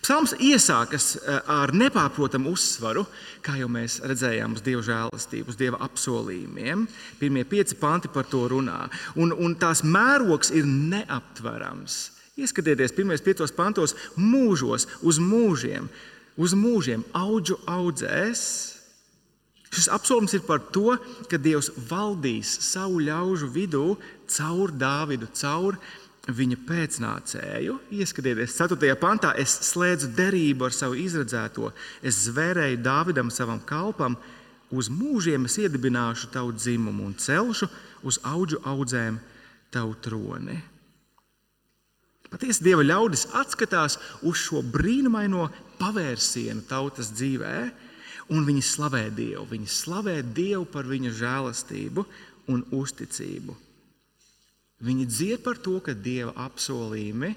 Psalms 0.00 0.32
iesākas 0.38 1.14
eh, 1.18 1.38
ar 1.50 1.72
nepārprotamu 1.74 2.52
uzsvaru, 2.54 3.04
kā 3.44 3.56
jau 3.58 3.68
mēs 3.72 3.98
redzējām, 4.06 4.56
uz 4.56 4.64
Dieva 4.64 4.82
žēlastību, 4.86 5.50
uz 5.50 5.58
Dieva 5.60 5.80
apsolījumiem. 5.84 6.86
Pirmie 7.20 7.44
pieci 7.48 7.76
panti 7.80 8.10
par 8.12 8.28
to 8.30 8.44
runā. 8.52 8.84
Un, 9.20 9.34
un 9.34 9.56
tās 9.60 9.84
mērogs 9.84 10.54
ir 10.54 10.68
neaptverams. 10.68 11.98
Ieskatieties, 12.40 12.94
pirmajos 12.94 13.22
piecos 13.26 13.54
pantos, 13.54 13.94
mūžos, 14.18 14.88
uz 15.06 15.20
mūžiem, 15.22 15.90
uz 16.40 16.54
mūžiem 16.58 17.04
augu 17.14 17.58
audzēs. 17.70 18.46
Šis 19.74 19.90
apsolījums 19.90 20.36
ir 20.38 20.42
par 20.46 20.62
to, 20.74 20.94
ka 21.30 21.38
Dievs 21.38 21.72
valdīs 21.90 22.50
savu 22.62 23.02
ļaužu 23.02 23.50
vidū 23.54 23.86
caur 24.30 24.70
Dāvidu, 24.70 25.26
caur 25.34 25.74
Dāvidu 25.74 26.03
viņa 26.32 26.58
pēcnācēju. 26.64 27.78
Ieskatieties, 27.92 28.56
4. 28.56 28.94
pantā, 29.00 29.34
es 29.36 29.58
slēdzu 29.68 30.12
derību 30.16 30.68
ar 30.68 30.72
savu 30.72 30.96
izredzēto, 31.00 31.72
es 32.02 32.24
zvērēju 32.28 32.80
Dāvidam, 32.84 33.32
savam 33.32 33.60
kalpam, 33.60 34.16
uz 34.72 34.88
mūžiem 34.88 35.44
es 35.48 35.58
iedibināšu 35.60 36.30
tavu 36.32 36.54
dzimumu 36.56 37.04
un 37.10 37.16
celšu 37.20 37.68
uz 38.04 38.20
augu 38.24 38.60
audzēm 38.64 39.18
tavu 39.74 39.96
troni. 40.00 40.56
Patiesi 42.34 42.64
Dieva 42.66 42.82
ļaudis 42.82 43.28
atskatās 43.36 43.98
uz 44.26 44.40
šo 44.40 44.64
brīnumaino 44.66 45.46
pavērsienu 45.78 46.64
tautas 46.66 47.12
dzīvē, 47.14 47.58
un 48.34 48.46
viņi 48.48 48.64
slavē 48.64 49.04
Dievu. 49.14 49.44
Viņi 49.52 49.68
slavē 49.70 50.16
Dievu 50.34 50.64
par 50.72 50.88
viņa 50.88 51.12
žēlastību 51.20 52.06
un 52.50 52.64
uzticību. 52.74 53.54
Viņi 54.84 55.08
dzied 55.08 55.42
par 55.44 55.58
to, 55.64 55.78
ka 55.80 55.94
Dieva 55.96 56.34
apsolījumi 56.44 57.32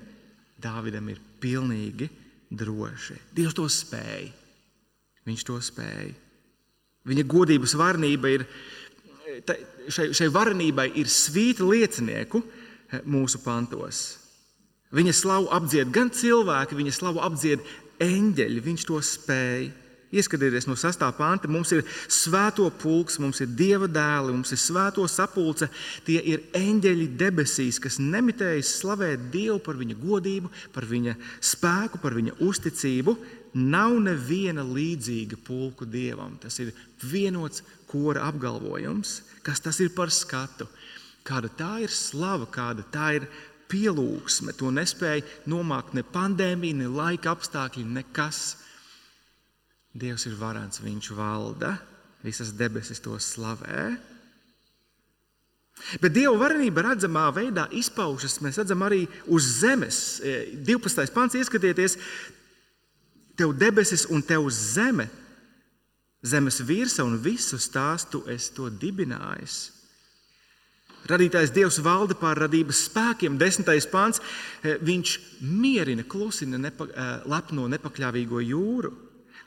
Dāvidam 0.57 1.05
ir 1.11 1.19
pilnīgi 1.41 2.07
droši. 2.49 3.17
Dievs 3.35 3.55
to 3.57 3.67
spēja. 3.69 4.31
Viņš 5.27 5.43
to 5.45 5.57
spēja. 5.61 6.13
Viņa 7.07 7.23
godības 7.29 7.75
varnība 7.77 8.31
ir, 8.33 8.45
šai, 9.93 10.09
šai 10.17 10.29
varenībai 10.33 10.89
ir 10.99 11.11
svīta 11.11 11.67
liecinieku 11.67 12.41
eh, 12.41 13.03
mūsu 13.05 13.43
pantos. 13.43 14.01
Viņa 14.97 15.13
slavu 15.13 15.51
apdzied 15.53 15.91
gan 15.93 16.09
cilvēki, 16.15 16.77
viņa 16.79 16.95
slavu 16.95 17.21
apdzied 17.23 17.63
eņģeļi. 18.03 18.63
Viņš 18.65 18.87
to 18.87 19.01
spēja. 19.03 19.69
Ieskatieties 20.07 20.69
no 20.69 20.75
6. 20.79 21.01
panta, 21.17 21.49
mums 21.51 21.73
ir 21.75 21.81
svēto 22.07 22.69
pulks, 22.79 23.17
mums 23.19 23.41
ir 23.43 23.49
dieva 23.59 23.89
dēli, 23.91 24.31
mums 24.31 24.53
ir 24.55 24.59
svēto 24.61 25.03
sapulce. 25.11 25.67
Tie 26.07 26.21
ir 26.31 26.45
eņģeļi 26.55 27.07
debesīs, 27.19 27.79
kas 27.83 27.99
nemitējas 27.99 28.77
slavēt 28.79 29.25
Dievu 29.33 29.59
par 29.65 29.75
viņa 29.75 29.97
godību, 29.99 30.51
par 30.71 30.87
viņa 30.87 31.17
spēku, 31.43 31.99
par 31.99 32.15
viņa 32.15 32.37
uzticību. 32.39 33.17
Nav 33.57 33.97
neviena 34.05 34.63
līdzīga 34.63 35.41
pulku 35.43 35.87
dievam. 35.89 36.37
Tas 36.39 36.55
ir 36.63 36.71
vienots 37.03 37.65
kora 37.89 38.27
apgalvojums, 38.29 39.17
kas 39.43 39.59
tas 39.63 39.79
ir 39.83 39.91
par 39.97 40.13
skatu. 40.13 40.69
Kāda 41.27 41.51
tā 41.51 41.73
ir 41.83 41.91
slava, 41.91 42.47
kāda 42.47 42.85
tā 42.93 43.09
ir 43.17 43.27
pielūgsme. 43.67 44.55
To 44.55 44.71
nespēja 44.71 45.25
nomākt 45.51 45.97
ne 45.97 46.05
pandēmija, 46.07 46.79
ne 46.79 46.87
laika 46.87 47.33
apstākļi, 47.35 47.83
nekas. 47.97 48.66
Dievs 49.97 50.27
ir 50.29 50.37
varants, 50.37 50.81
Viņš 50.83 51.11
valda, 51.17 51.77
visas 52.25 52.53
debesis 52.53 53.01
to 53.01 53.17
slavē. 53.21 53.95
Bet 56.01 56.13
Dieva 56.15 56.35
varenība 56.41 56.83
redzamā 56.89 57.27
veidā 57.33 57.67
izpaužas. 57.75 58.39
Mēs 58.41 58.57
redzam 58.59 58.81
arī 58.85 59.05
uz 59.29 59.45
zemes. 59.61 60.19
12. 60.65 61.03
E, 61.05 61.13
pāns, 61.13 61.37
ieskatieties, 61.37 61.97
tev 63.37 63.53
debesis 63.57 64.07
un 64.09 64.23
tev 64.25 64.49
zeme, 64.53 65.07
zemes 66.25 66.59
virsma 66.65 67.05
un 67.05 67.17
visus 67.21 67.69
tās 67.71 68.07
tu 68.09 68.23
esi 68.29 68.53
to 68.57 68.71
dibinājis. 68.73 69.59
Radītājs 71.07 71.53
Dievs 71.55 71.77
valda 71.79 72.17
pār 72.19 72.41
radības 72.41 72.81
spēkiem. 72.89 73.37
Desmitais 73.39 73.87
pāns, 73.87 74.19
e, 74.19 74.75
viņš 74.83 75.17
mierina, 75.45 76.03
klusina 76.03 76.59
nepa, 76.59 76.89
e, 76.89 77.09
lepno 77.31 77.69
nepakļāvīgo 77.71 78.41
jūru. 78.43 78.91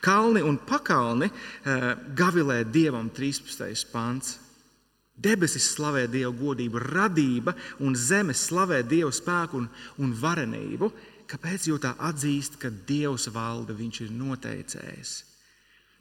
Kalni 0.01 0.41
un 0.41 0.57
pakalni 0.65 1.29
uh, 1.29 1.93
gavilē 2.17 2.63
dievam 2.73 3.11
13. 3.13 3.89
pāns. 3.93 4.39
Debesis 5.21 5.67
slavē 5.75 6.07
Dieva 6.09 6.33
godību, 6.33 6.81
radība 6.81 7.53
un 7.85 7.93
zeme 7.93 8.33
slavē 8.33 8.81
Dieva 8.89 9.13
spēku 9.13 9.59
un, 9.61 9.67
un 10.01 10.15
varenību. 10.17 10.89
Kāpēc? 11.29 11.67
Jo 11.69 11.77
tā 11.79 11.93
atzīst, 12.09 12.57
ka 12.63 12.71
Dievs 12.71 13.29
valda, 13.35 13.77
Viņš 13.77 14.01
ir 14.07 14.15
noteicējis. 14.17 15.13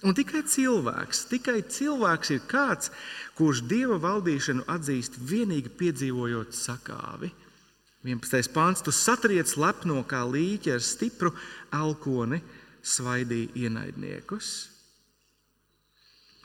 Un 0.07 0.15
tikai 0.15 0.45
cilvēks, 0.47 1.25
tikai 1.27 1.59
cilvēks 1.67 2.31
ir 2.31 2.45
kāds, 2.47 2.93
kurš 3.35 3.65
Dieva 3.67 3.99
valdīšanu 3.99 4.63
atzīst 4.71 5.19
vienīgi 5.19 5.73
piedzīvojot 5.75 6.55
sakāvi. 6.55 7.33
11. 8.07 8.47
pāns, 8.55 8.79
tu 8.79 8.95
satriec 8.95 9.51
lepno 9.59 9.99
kā 10.07 10.23
līķi 10.23 10.71
ar 10.71 10.79
stipru 10.79 11.33
elkoni, 11.75 12.39
svaidīja 12.83 13.53
ienaidniekus. 13.65 14.51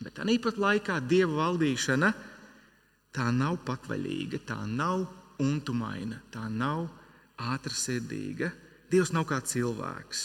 Bet 0.03 0.19
tāpat 0.19 0.59
laikā 0.61 0.99
dieva 1.09 1.47
valdīšana 1.47 2.11
tā 3.15 3.31
nav 3.33 3.61
patvaļīga, 3.67 4.43
tā 4.49 4.59
nav 4.67 5.07
untumaina, 5.43 6.19
tā 6.35 6.49
nav 6.51 6.89
ātrsirdīga. 7.41 8.51
Dievs 8.91 9.13
nav 9.15 9.27
kā 9.31 9.41
cilvēks. 9.43 10.25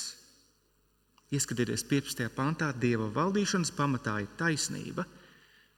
Ieskatieties 1.30 1.86
15. 1.86 2.26
pantā, 2.34 2.72
Dieva 2.74 3.06
valdīšanas 3.14 3.70
pamatā 3.78 4.16
ir 4.24 4.32
taisnība, 4.38 5.06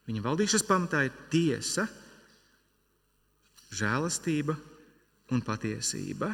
viņa 0.08 0.24
valdīšanas 0.24 0.64
pamatā 0.68 1.04
ir 1.08 1.18
tiesa, 1.32 1.90
žēlastība 3.76 4.56
un 5.32 5.44
patiesība. 5.44 6.32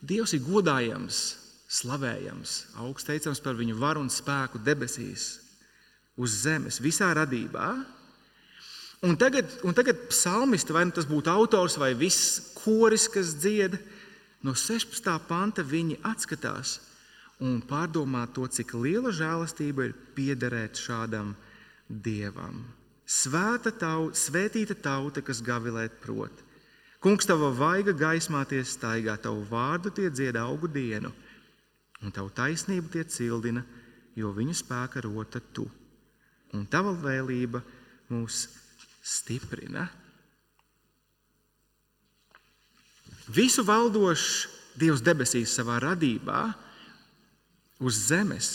Dievs 0.00 0.32
ir 0.32 0.44
godājams, 0.46 1.20
slavējams, 1.70 2.56
augsteicams 2.80 3.42
par 3.44 3.58
viņu 3.58 3.76
varu 3.78 4.02
un 4.04 4.10
spēku 4.10 4.60
debesīs, 4.64 5.38
uz 6.16 6.42
zemes, 6.42 6.80
visā 6.80 7.10
radībā. 7.16 7.68
Un 9.04 9.16
tagad, 9.16 9.48
un 9.64 9.76
tagad 9.76 10.08
psalmisti, 10.10 10.74
vai 10.76 10.86
nu 10.88 10.92
tas 10.96 11.08
būtu 11.08 11.30
autors 11.32 11.78
vai 11.80 11.94
viss 11.96 12.52
koris, 12.58 13.06
kas 13.12 13.34
dzied, 13.40 13.78
no 14.44 14.56
16. 14.56 15.12
panta 15.28 15.64
viņi 15.64 16.00
atskatās 16.04 16.78
un 17.40 17.60
pārdomā 17.64 18.26
to, 18.34 18.44
cik 18.44 18.74
liela 18.76 19.12
žēlastība 19.12 19.88
ir 19.88 19.96
piederēt 20.16 20.80
šādam 20.80 21.32
dievam. 21.88 22.62
Svēta 23.10 23.72
tauta, 23.72 24.16
svētīta 24.16 24.76
tauta, 24.76 25.24
kas 25.24 25.40
gavilēt 25.42 25.96
prot. 26.04 26.44
Kungs, 27.00 27.24
tava 27.24 27.48
vaiga 27.56 27.94
gaismā 27.96 28.42
tie 28.48 28.60
staigā, 28.66 29.16
tavu 29.16 29.44
vārdu 29.48 29.92
tie 29.96 30.10
dzied 30.12 30.36
augu 30.36 30.68
dienu, 30.68 31.12
un 32.04 32.12
tavu 32.12 32.28
taisnību 32.36 32.92
tie 32.92 33.06
cildina, 33.08 33.64
jo 34.16 34.32
viņu 34.36 34.56
spēka 34.58 35.00
rota 35.06 35.40
tu. 35.54 35.64
Un 36.52 36.66
tava 36.68 36.92
vēlība 36.92 37.62
mūs 38.10 38.44
stiprina. 39.00 39.86
Visu 43.30 43.64
valdošs 43.64 44.58
Dievs 44.80 45.02
debesīs 45.04 45.52
savā 45.56 45.80
radībā 45.82 46.44
uz 47.84 47.96
zemes 48.08 48.50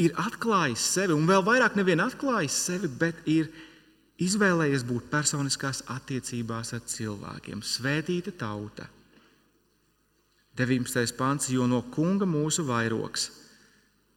ir 0.00 0.14
atklājis 0.18 0.82
sevi, 0.96 1.14
un 1.14 1.28
vēl 1.28 1.44
vairāk 1.46 1.76
nevien 1.78 2.02
atklājis 2.02 2.56
sevi, 2.66 2.90
bet 3.00 3.20
ir 3.28 3.50
izvēlējies 4.20 4.84
būt 4.88 5.10
personiskās 5.12 5.84
attiecībās 5.92 6.74
ar 6.76 6.82
cilvēkiem, 6.86 7.62
svētīta 7.64 8.34
tauta. 8.36 8.88
19. 10.60 11.14
pāns, 11.16 11.48
jo 11.48 11.66
no 11.70 11.80
kunga 11.94 12.26
mūsu 12.28 12.66
vairoks, 12.68 13.30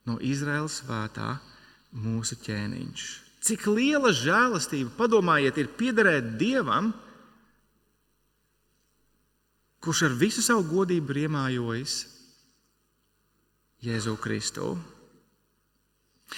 no 0.09 0.17
Izraels 0.19 0.81
svētā 0.81 1.37
mūsu 1.95 2.35
ķēniņš. 2.43 3.03
Cik 3.43 3.67
liela 3.71 4.11
žēlastība, 4.15 4.91
padomājiet, 4.97 5.59
ir 5.59 5.71
piederēt 5.77 6.35
Dievam, 6.39 6.93
kurš 9.83 10.05
ar 10.07 10.17
visu 10.19 10.43
savu 10.43 10.63
godību 10.69 11.11
ir 11.11 11.25
iemājojis 11.25 11.95
Jēzu 13.83 14.15
Kristu. 14.23 14.73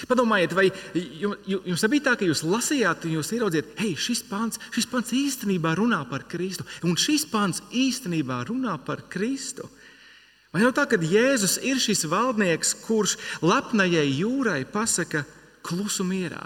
Padomājiet, 0.10 0.52
vai 0.52 0.66
jums 1.48 1.84
nebija 1.86 2.10
tā, 2.10 2.14
ka 2.20 2.28
jūs 2.28 2.42
lasījāt, 2.44 3.06
un 3.08 3.16
jūs 3.16 3.32
ieraudzījāt, 3.38 3.76
hei, 3.80 3.94
šis 3.96 4.26
pāns, 4.28 4.60
šis 4.76 4.90
pāns 4.92 5.14
īstenībā 5.16 5.72
runā 5.80 6.02
par 6.10 6.26
Kristu, 6.28 6.66
un 6.84 6.98
šis 7.00 7.24
pāns 7.32 7.62
īstenībā 7.72 8.42
runā 8.50 8.76
par 8.84 9.06
Kristu. 9.12 9.70
Vai 10.52 10.64
nav 10.64 10.76
tā, 10.76 10.86
ka 10.88 11.00
Jēzus 11.00 11.58
ir 11.68 11.80
šis 11.84 12.06
valdnieks, 12.12 12.76
kurš 12.84 13.16
lepnajai 13.44 14.06
jūrai 14.08 14.62
pasaka 14.68 15.24
klusu 15.64 16.06
mierā? 16.08 16.44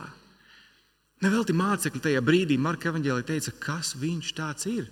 Nevelti 1.21 1.53
mācekļi 1.53 2.01
tajā 2.05 2.23
brīdī 2.23 2.55
Marka 2.61 2.93
evanģēlī 2.93 3.25
teica, 3.27 3.53
kas 3.59 3.95
viņš 3.99 4.33
tāds 4.37 4.69
ir. 4.71 4.87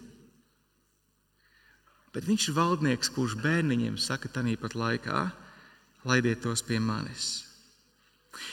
Bet 2.14 2.26
viņš 2.28 2.50
ir 2.50 2.58
valdnieks, 2.58 3.12
kurš 3.14 3.38
bērniņiem 3.40 4.00
saka, 4.02 4.30
tāpat 4.34 4.76
laikā, 4.76 5.28
laidiet 6.10 6.42
tos 6.44 6.66
pie 6.66 6.82
manis. 6.82 7.47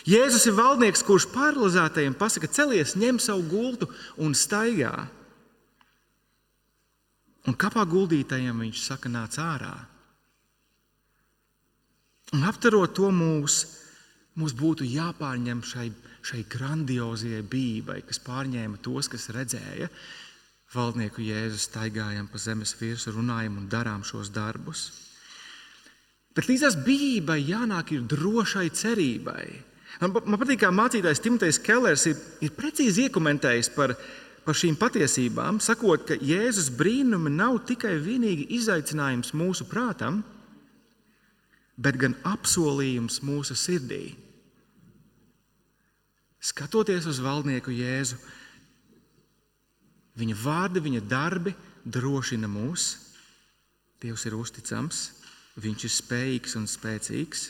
Jēzus 0.08 0.46
ir 0.48 0.56
valdnieks, 0.58 1.04
kurš 1.06 1.28
paralizētajiem 1.32 2.16
pasaka, 2.18 2.50
celies, 2.50 2.96
ņem 3.00 3.20
savu 3.22 3.46
gultu 3.48 3.88
un 4.20 4.36
staigā. 4.36 4.92
Un 7.48 7.56
kapā 7.60 7.84
guldītajiem 7.88 8.64
viņš 8.64 8.82
saka, 8.84 9.12
nāc 9.12 9.36
ārā. 9.40 9.74
Un 12.34 12.44
aptarot 12.48 12.94
to 12.96 13.10
mūs, 13.14 13.62
mums 14.40 14.54
būtu 14.56 14.86
jāpārņem 14.88 15.60
šai, 15.64 15.90
šai 16.24 16.44
grandiozajai 16.50 17.44
bībai, 17.46 18.00
kas 18.08 18.22
pārņēma 18.24 18.80
tos, 18.82 19.10
kas 19.12 19.28
redzēja 19.36 19.90
valdnieku 20.74 21.22
Jēzu 21.22 21.60
staigājam 21.62 22.26
pa 22.30 22.40
zemes 22.42 22.74
virsmu, 22.80 23.18
runājam 23.18 23.60
un 23.60 23.68
darām 23.70 24.02
šos 24.06 24.32
darbus. 24.34 24.88
Bet 26.34 26.48
līdz 26.50 26.66
tam 26.66 26.82
bībai 26.86 27.38
jānāk 27.46 27.92
ir 27.94 28.08
drošai 28.10 28.66
cerībai. 28.74 29.46
Man, 30.02 30.14
patīk, 30.40 30.62
kā 30.64 30.70
mācītājs 30.74 31.22
Timotejs 31.22 31.60
Kellers 31.62 32.06
ir, 32.10 32.18
ir 32.42 32.52
precīzi 32.56 33.06
iekomentējis 33.06 33.70
par, 33.76 33.94
par 34.44 34.58
šīm 34.58 34.74
patiesībām, 34.80 35.60
sakot, 35.62 36.06
ka 36.08 36.18
Jēzus 36.18 36.72
brīnumi 36.74 37.30
nav 37.32 37.60
tikai 37.68 37.94
vienīgi 38.02 38.48
izaicinājums 38.58 39.34
mūsu 39.38 39.68
prātam, 39.70 40.22
bet 41.78 41.98
gan 42.00 42.16
apsolījums 42.26 43.20
mūsu 43.26 43.56
sirdī. 43.58 44.16
Skatoties 46.44 47.06
uz 47.08 47.22
valdnieku 47.24 47.72
Jēzu, 47.72 48.18
viņa 50.20 50.36
vārdi, 50.42 50.82
viņa 50.84 51.06
darbi 51.08 51.54
drošina 51.84 52.50
mūs. 52.50 52.90
Dievs 54.02 54.26
ir 54.28 54.36
uzticams, 54.36 55.04
viņš 55.56 55.86
ir 55.86 55.92
spējīgs 55.94 56.58
un 56.60 56.66
spēcīgs. 56.68 57.46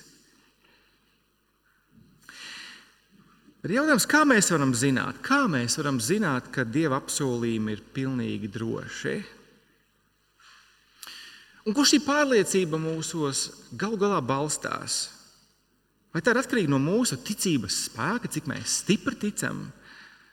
Bet 3.65 3.73
jautājums, 3.73 4.05
kā 4.05 4.19
mēs 4.29 4.51
varam 4.53 4.75
zināt, 4.77 5.23
kā 5.25 5.47
mēs 5.49 5.79
varam 5.81 5.97
zināt, 5.97 6.51
ka 6.53 6.67
Dieva 6.69 6.99
apsolījumi 7.01 7.73
ir 7.73 7.79
pilnīgi 7.97 8.51
droši? 8.53 9.13
Un 11.65 11.73
kur 11.73 11.87
šī 11.89 12.03
pārliecība 12.05 12.77
mūsos 12.77 13.47
galu 13.81 13.97
galā 14.03 14.19
balstās? 14.21 14.99
Vai 16.13 16.21
tā 16.21 16.35
ir 16.35 16.43
atkarīga 16.43 16.75
no 16.75 16.77
mūsu 16.83 17.17
ticības 17.25 17.79
spēka, 17.87 18.29
cik 18.35 18.51
mēs 18.51 18.75
stipri 18.83 19.17
ticam? 19.23 19.63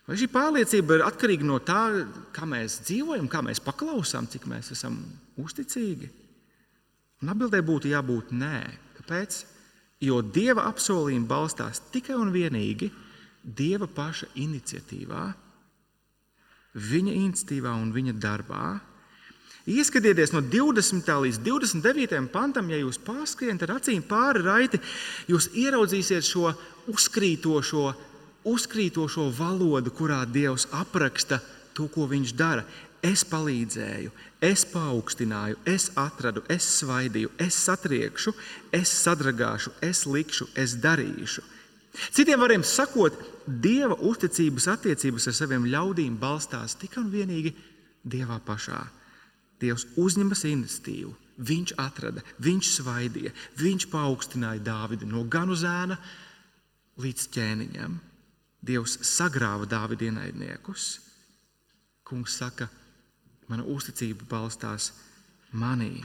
Vai 0.10 0.17
šī 0.20 0.28
pārliecība 0.34 0.98
ir 0.98 1.04
atkarīga 1.06 1.48
no 1.48 1.62
tā, 1.63 1.86
kā 2.36 2.44
mēs 2.44 2.82
dzīvojam, 2.84 3.30
kā 3.32 3.39
mēs 3.48 3.63
paklausām, 3.63 4.28
cik 4.28 4.44
mēs 4.52 4.74
esam 4.76 4.98
uzticīgi? 5.39 6.10
Un 7.24 7.32
atbildē 7.32 7.63
būtu 7.63 7.94
jābūt 7.94 8.36
nē. 8.36 8.60
Kāpēc? 9.00 9.39
Jo 10.04 10.20
Dieva 10.20 10.67
apsolījumi 10.67 11.32
balstās 11.32 11.80
tikai 11.96 12.20
un 12.20 12.36
vienīgi 12.36 12.91
Dieva 13.41 13.88
paša 13.89 14.27
iniciatīvā, 14.38 15.25
viņa 16.77 17.13
iniciatīvā 17.17 17.73
un 17.73 17.89
viņa 17.95 18.13
darbā. 18.21 18.65
Ieskatieties 19.69 20.32
no 20.34 20.41
20. 20.41 21.10
līdz 21.25 21.39
29. 21.45 22.21
pantam, 22.34 22.69
ja 22.69 22.80
jūs 22.82 22.97
pārskrienat 23.01 23.67
ar 23.67 23.75
acīm 23.77 24.01
pāri 24.06 24.41
raiti, 24.45 24.80
jūs 25.30 25.51
ieraudzīsiet 25.54 26.25
šo 26.25 26.54
uzkrītošo, 26.89 27.91
uzkrītošo 28.49 29.27
valodu, 29.38 29.93
kurā 29.93 30.23
Dievs 30.25 30.65
apraksta 30.73 31.41
to, 31.77 31.86
ko 31.93 32.08
viņš 32.10 32.34
dara. 32.38 32.65
Es 33.01 33.23
palīdzēju, 33.25 34.12
es 34.45 34.62
paaugstināju, 34.69 35.58
es 35.65 35.88
atradu, 35.97 36.43
es 36.49 36.67
svaidīju, 36.77 37.32
es 37.41 37.58
satriekšu, 37.58 38.34
es 38.77 38.91
sadragāšu, 38.93 39.73
es 39.82 40.06
likšu, 40.06 40.45
es 40.54 40.75
darīšu. 40.77 41.41
Citiem 41.91 42.39
vārdiem 42.39 42.63
sakot, 42.63 43.17
Dieva 43.45 43.97
uzticības 44.08 44.67
attiecības 44.71 45.27
ar 45.27 45.36
saviem 45.36 45.65
ļaudīm 45.67 46.15
balstās 46.21 46.77
tikai 46.80 47.01
un 47.04 47.10
vienīgi 47.12 47.51
Dievā 48.08 48.38
pašā. 48.45 48.80
Dievs 49.62 49.86
uzņemas 49.99 50.45
iniciatīvu, 50.49 51.12
viņš 51.49 51.73
atrada, 51.82 52.23
viņš 52.41 52.69
svaidīja, 52.77 53.34
viņš 53.60 53.88
paaugstināja 53.91 54.63
Dāvidu 54.65 55.10
no 55.10 55.25
ganu 55.25 55.58
zēna 55.58 55.97
līdz 57.01 57.27
ķēniņam. 57.36 57.99
Dievs 58.62 58.99
sagrāva 59.10 59.67
Dāvida 59.69 60.08
ienaidniekus. 60.08 60.99
Kungs 62.06 62.38
saka, 62.38 62.69
mana 63.49 63.65
uzticība 63.65 64.27
balstās 64.30 64.91
manī. 65.51 65.95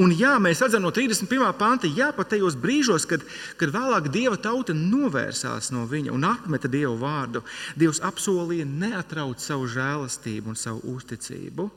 Un 0.00 0.10
jā, 0.16 0.32
mēs 0.42 0.58
redzam 0.64 0.82
no 0.82 0.90
31. 0.90 1.52
panta, 1.54 1.86
jā, 1.86 2.08
pat 2.16 2.32
tajos 2.32 2.56
brīžos, 2.58 3.04
kad, 3.06 3.22
kad 3.60 3.70
vēlāk 3.70 4.08
dieva 4.10 4.34
tauta 4.40 4.74
novērsās 4.74 5.70
no 5.74 5.84
viņa 5.86 6.12
un 6.14 6.24
atmeta 6.26 6.68
dievu 6.72 6.96
vārdu, 6.98 7.42
Dievs 7.78 8.00
apsolīja 8.02 8.64
neatraut 8.66 9.40
savu 9.44 9.68
žēlastību 9.70 10.50
un 10.50 10.56
savu 10.58 10.80
uzticību. 10.96 11.70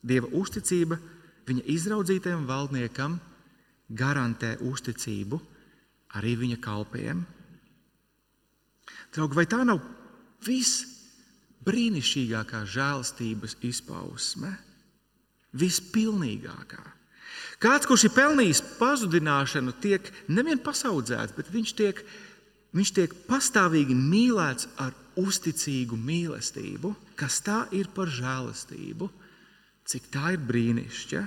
Dieva 0.00 0.28
uzticība 0.32 0.96
viņa 1.50 1.62
izraudzītajam 1.74 2.46
valdniekam 2.48 3.20
garantē 3.90 4.56
uzticību 4.64 5.40
arī 6.16 6.36
viņa 6.40 6.56
kalpiem. 6.62 7.26
Draugi, 9.12 9.36
vai 9.36 9.46
tā 9.50 9.64
nav 9.66 9.80
visbrīnišķīgākā 10.46 12.64
žēlastības 12.70 13.56
izpausme? 13.66 14.69
Vispilnīgākā. 15.56 16.82
Kāds, 17.60 17.88
kurš 17.88 18.06
ir 18.08 18.14
pelnījis 18.16 18.62
pazudināšanu, 18.78 19.74
tiek 19.82 20.06
nevien 20.32 20.60
pasaudzēts, 20.64 21.34
bet 21.36 21.50
viņš 21.52 21.72
tiek, 21.76 21.98
viņš 22.76 22.92
tiek 22.96 23.16
pastāvīgi 23.28 23.96
mīlēts 23.96 24.70
ar 24.80 24.94
uzticīgu 25.20 25.98
mīlestību. 26.00 26.94
Kas 27.20 27.42
tā 27.44 27.66
ir 27.76 27.90
par 27.92 28.08
žēlastību? 28.08 29.10
Cik 29.90 30.08
tā 30.14 30.32
ir 30.36 30.40
brīnišķīga? 30.48 31.26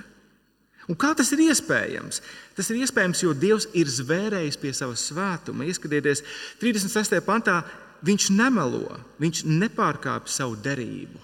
Un 0.90 0.98
kā 1.00 1.14
tas 1.16 1.30
ir 1.32 1.40
iespējams? 1.46 2.20
Tas 2.56 2.68
ir 2.68 2.82
iespējams, 2.84 3.22
jo 3.24 3.32
Dievs 3.32 3.68
ir 3.76 3.88
zvērējis 3.88 4.58
pie 4.60 4.72
sava 4.76 4.96
svētuma. 5.00 5.64
Ieskatieties, 5.70 6.20
36. 6.60 7.20
pantā 7.24 7.62
viņš 8.04 8.28
nemelo, 8.36 8.98
viņš 9.22 9.46
nepārkāpj 9.48 10.34
savu 10.34 10.58
derību. 10.60 11.22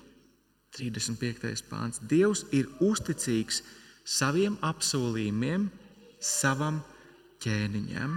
35. 0.76 1.64
pāns. 1.70 2.00
Dievs 2.06 2.44
ir 2.54 2.68
uzticīgs 2.83 3.62
saviem 4.06 4.56
apsolījumiem, 4.64 5.68
savam 6.20 6.80
ķēniņam. 7.42 8.16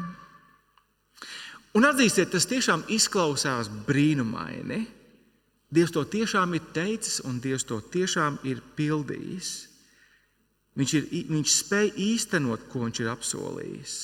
Un 1.74 1.88
atzīstiet, 1.89 2.30
tas 2.34 2.46
tiešām 2.50 2.86
izklausās 2.94 3.72
brīnumaini. 3.88 4.84
Dievs 5.74 5.94
to 5.96 6.04
tiešām 6.06 6.54
ir 6.54 6.68
teicis, 6.76 7.22
un 7.26 7.39
Dievs 7.42 7.66
to 7.66 7.80
tiešām 7.82 8.38
ir 8.46 8.62
pildījis. 8.78 9.54
Viņš, 10.78 10.94
ir, 10.98 11.08
viņš 11.34 11.56
spēj 11.56 11.89
īstenot, 12.02 12.68
ko 12.70 12.86
viņš 12.86 13.02
ir 13.02 13.10
apsolījis. 13.10 13.96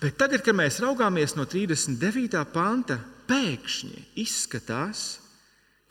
Bet 0.00 0.16
tagad, 0.20 0.44
kad 0.44 0.56
mēs 0.56 0.80
raugāmies 0.80 1.36
no 1.36 1.44
39. 1.48 2.44
panta, 2.52 2.96
pēkšņi 3.28 4.06
izskatās, 4.20 5.08
ka 5.16 5.29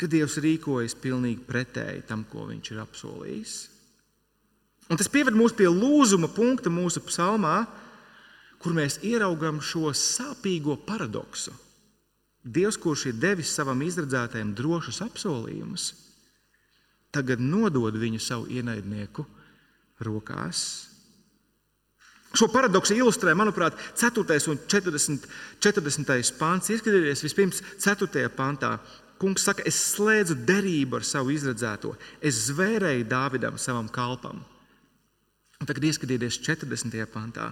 Dievs 0.08 0.38
rīkojas 0.40 0.96
pilnīgi 0.96 1.44
pretēji 1.44 2.06
tam, 2.08 2.24
ko 2.30 2.46
Viņš 2.48 2.72
ir 2.72 2.80
apsolījis. 2.86 3.56
Un 4.90 4.98
tas 4.98 5.12
pieved 5.12 5.36
mūs 5.36 5.54
pie 5.54 5.68
lūzuma 5.68 6.30
punkta 6.32 6.72
mūsu 6.72 7.04
psalmā, 7.06 7.66
kur 8.60 8.74
mēs 8.76 9.00
ieraugām 9.06 9.60
šo 9.62 9.92
sāpīgo 9.96 10.78
paradoksu. 10.88 11.54
Dievs, 12.44 12.80
kurš 12.80 13.10
ir 13.12 13.20
devis 13.20 13.52
savam 13.54 13.82
izredzētajam 13.84 14.56
drošus 14.56 15.02
apsolījumus, 15.04 15.90
tagad 17.12 17.44
nodod 17.44 17.98
viņu 18.00 18.22
savu 18.24 18.48
ienaidnieku 18.50 19.26
rokās. 20.08 20.64
Šo 22.30 22.46
paradoksu 22.54 22.94
ilustrē, 22.94 23.34
manuprāt, 23.34 23.78
4. 23.98 24.22
un 24.52 24.60
40. 24.70 25.26
40. 25.66 26.34
pāns. 26.38 26.70
Ieskatieties 26.70 27.24
vispirms 27.26 27.64
4. 27.82 28.30
pantā. 28.38 28.76
Kungs 29.20 29.44
saka, 29.44 29.66
es 29.68 29.78
slēdzu 29.96 30.38
derību 30.48 31.00
ar 31.00 31.06
savu 31.08 31.34
izredzēto, 31.36 31.92
es 32.24 32.46
zvērēju 32.48 33.08
Dāvidam, 33.10 33.58
savam 33.60 33.90
kalpam. 33.92 34.40
Un 35.60 35.68
tagad 35.68 35.90
ieskatieties 35.90 36.40
40. 36.40 37.04
pantā. 37.12 37.50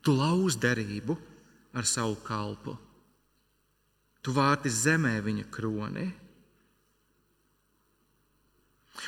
Tu 0.00 0.14
lauz 0.16 0.56
derību 0.56 1.18
ar 1.76 1.84
savu 1.84 2.16
kalpu. 2.24 2.78
Tu 4.24 4.32
vārti 4.32 4.72
zemē 4.72 5.18
viņa 5.24 5.46
kroni. 5.52 6.06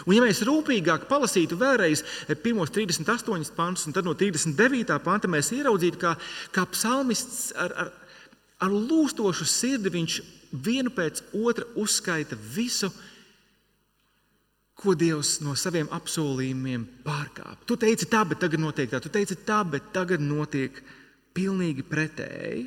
Un, 0.07 0.15
ja 0.17 0.23
mēs 0.25 0.41
rūpīgāk 0.47 1.05
palasītu 1.09 1.59
vēlreiz 1.61 2.01
pirmos 2.45 2.73
38 2.73 3.53
pantus, 3.57 3.85
un 3.89 3.97
tad 3.97 4.07
no 4.09 4.15
39. 4.17 4.97
panta 5.05 5.29
mēs 5.29 5.51
ieraudzītu, 5.57 6.01
kā, 6.01 6.15
kā 6.55 6.65
psalmists 6.73 7.51
ar, 7.61 7.75
ar, 7.77 7.91
ar 8.63 8.71
lūstošu 8.73 9.47
sirdi 9.49 9.91
viņš 9.93 10.19
vienu 10.53 10.93
pēc 10.95 11.25
otra 11.35 11.67
uzskaita 11.81 12.37
visu, 12.55 12.91
ko 14.83 14.95
Dievs 14.99 15.37
no 15.45 15.55
saviem 15.59 15.91
apsolījumiem 15.95 16.85
pārkāpj. 17.05 17.67
Tu 17.69 17.77
teici 17.79 18.09
tā, 18.11 18.25
bet 18.27 18.41
tagad 18.43 18.63
notiek 18.63 18.91
tā, 18.91 19.01
tu 19.03 19.13
teici 19.13 19.37
tā, 19.47 19.61
bet 19.69 19.93
tagad 19.95 20.23
notiek 20.23 20.81
pilnīgi 21.37 21.85
pretēji. 21.87 22.65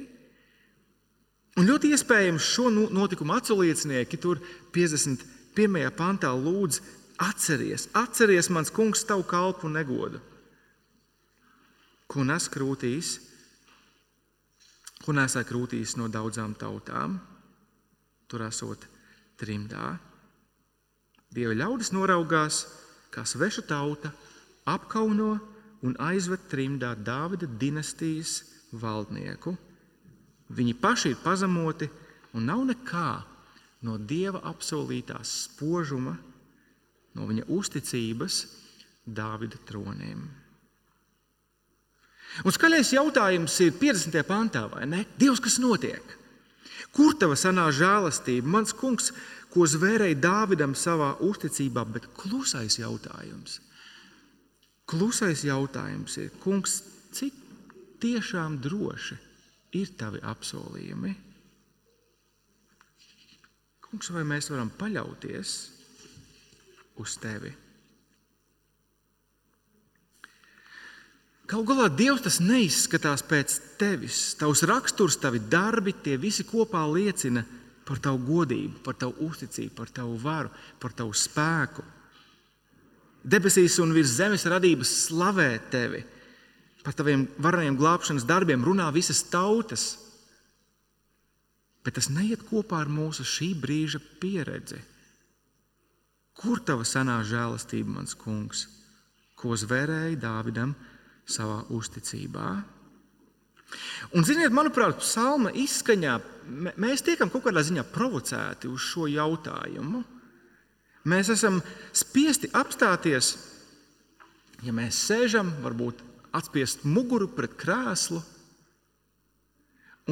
Un 1.56 1.68
ļoti 1.70 1.92
iespējams 1.96 2.48
šo 2.52 2.70
notikumu 2.72 3.36
atsauliecinieki 3.38 4.20
tur 4.20 4.42
51. 4.76 5.92
pantā 5.96 6.32
lūdz 6.36 6.82
atceries, 7.24 7.88
atceries 7.96 8.50
mans 8.52 8.72
kungs 8.76 9.06
tavu 9.08 9.24
kalpu 9.28 9.70
negodu, 9.72 10.20
ko 12.12 12.26
nes 12.28 12.50
krūtīs, 12.52 13.16
ko 15.06 15.14
nesā 15.14 15.46
krūtīs 15.46 15.96
no 16.00 16.10
daudzām 16.10 16.58
tautām 16.58 17.20
tur 18.28 18.42
esot 18.48 18.88
trimdā. 19.40 19.96
Dieva 21.36 21.54
ļaudis 21.56 21.92
noraugās, 21.94 22.64
kā 23.14 23.26
sveša 23.28 23.66
tauta 23.70 24.12
apkauno 24.66 25.36
un 25.86 25.96
aizved 26.02 26.48
trimdā 26.50 26.94
Dāvida 26.98 27.48
dinastijas 27.48 28.40
valdnieku. 28.74 29.56
Viņi 30.56 30.76
paši 30.82 31.14
ir 31.14 31.22
pazemoti 31.24 31.90
un 32.36 32.48
nav 32.50 32.64
nekā 32.70 33.10
no 33.86 33.98
Dieva 33.98 34.42
apsolītās 34.50 35.34
spožuma, 35.46 36.16
no 37.16 37.28
viņa 37.30 37.46
uzticības, 37.52 38.40
Dāvida 39.06 39.60
troniem. 39.70 40.26
Un 42.44 42.52
skaļais 42.52 42.92
jautājums 42.92 43.56
ir 43.64 43.76
50. 43.80 44.26
pantā, 44.28 44.66
vai 44.72 44.84
ne? 44.90 45.06
Dievs, 45.20 45.40
kas 45.44 45.56
notiek? 45.64 46.16
Kur 46.96 47.16
tava 47.20 47.38
senā 47.40 47.70
žēlastība, 47.76 48.52
mans 48.58 48.76
kungs, 48.76 49.12
ko 49.54 49.64
zvērēja 49.68 50.20
Dāvidam 50.20 50.76
savā 50.76 51.14
uzticībā, 51.24 51.86
bet 51.88 52.10
klusais 52.18 52.76
jautājums. 52.82 53.62
Klusais 54.86 55.46
jautājums 55.48 56.18
ir, 56.20 56.34
kungs, 56.44 56.82
cik 57.16 57.38
tiešām 58.04 58.60
droši 58.64 59.16
ir 59.80 59.94
tavi 60.00 60.20
apsolījumi? 60.24 61.14
Kungs, 63.88 64.12
vai 64.12 64.26
mēs 64.28 64.52
varam 64.52 64.72
paļauties 64.76 65.56
uz 67.00 67.16
tevi? 67.24 67.54
Galu 71.46 71.66
galā 71.70 71.90
Dievs 71.94 72.24
tas 72.26 72.40
neizskatās 72.42 73.22
pēc 73.26 73.60
tevis. 73.78 74.34
Tavs 74.40 74.64
raksturs, 74.66 75.20
tavi 75.22 75.40
darbi, 75.40 75.94
tie 75.94 76.18
visi 76.18 76.46
kopā 76.48 76.82
liecina 76.90 77.44
par 77.86 78.00
tavu 78.02 78.24
godību, 78.26 78.82
par 78.82 78.98
tavu 78.98 79.28
uzticību, 79.28 79.76
par 79.78 79.92
tavu 79.94 80.16
varu, 80.18 80.50
par 80.82 80.96
tavu 80.98 81.14
spēku. 81.14 81.86
Debesīs 83.26 83.78
un 83.82 83.94
virs 83.94 84.16
zemes 84.18 84.46
radības 84.50 84.90
slavē 85.06 85.52
tevi. 85.74 86.02
Par 86.86 86.98
taviem 86.98 87.28
vareniem 87.42 87.78
glābšanas 87.78 88.26
darbiem 88.26 88.66
runā 88.66 88.90
visas 88.94 89.22
tautas. 89.30 89.86
Bet 91.86 91.98
tas 91.98 92.10
neiet 92.10 92.42
kopā 92.50 92.82
ar 92.82 92.90
mūsu 92.90 93.26
šī 93.26 93.52
brīža 93.62 94.02
pieredzi. 94.22 94.82
Kur 96.36 96.60
tava 96.66 96.86
senā 96.86 97.20
žēlastība, 97.26 98.00
mans 98.00 98.18
kungs, 98.18 98.66
ko 99.38 99.54
zvērēja 99.58 100.18
Dāvidam? 100.26 100.74
Savā 101.26 101.64
uzticībā. 101.74 102.50
Un, 104.16 104.26
ziniet, 104.26 104.54
manuprāt, 104.54 105.00
psalma 105.02 105.52
izskaņā 105.58 106.20
mēs 106.80 107.04
tiekam 107.06 107.32
kaut 107.34 107.48
kādā 107.48 107.64
ziņā 107.66 107.84
provocēti 107.92 108.70
uz 108.72 108.84
šo 108.86 109.10
jautājumu. 109.10 110.04
Mēs 111.10 111.30
esam 111.34 111.60
spiesti 111.94 112.50
apstāties, 112.56 113.36
ja 114.66 114.74
mēs 114.74 115.02
sēžam, 115.10 115.52
varbūt 115.66 116.02
atspiest 116.36 116.86
muguru 116.88 117.28
pret 117.32 117.54
krēslu 117.60 118.22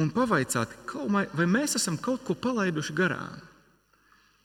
un 0.00 0.10
pavaicāt, 0.14 0.70
vai 1.34 1.46
mēs 1.50 1.76
esam 1.78 1.98
kaut 1.98 2.24
ko 2.26 2.36
palaiduši 2.38 2.94
garām. 2.96 3.42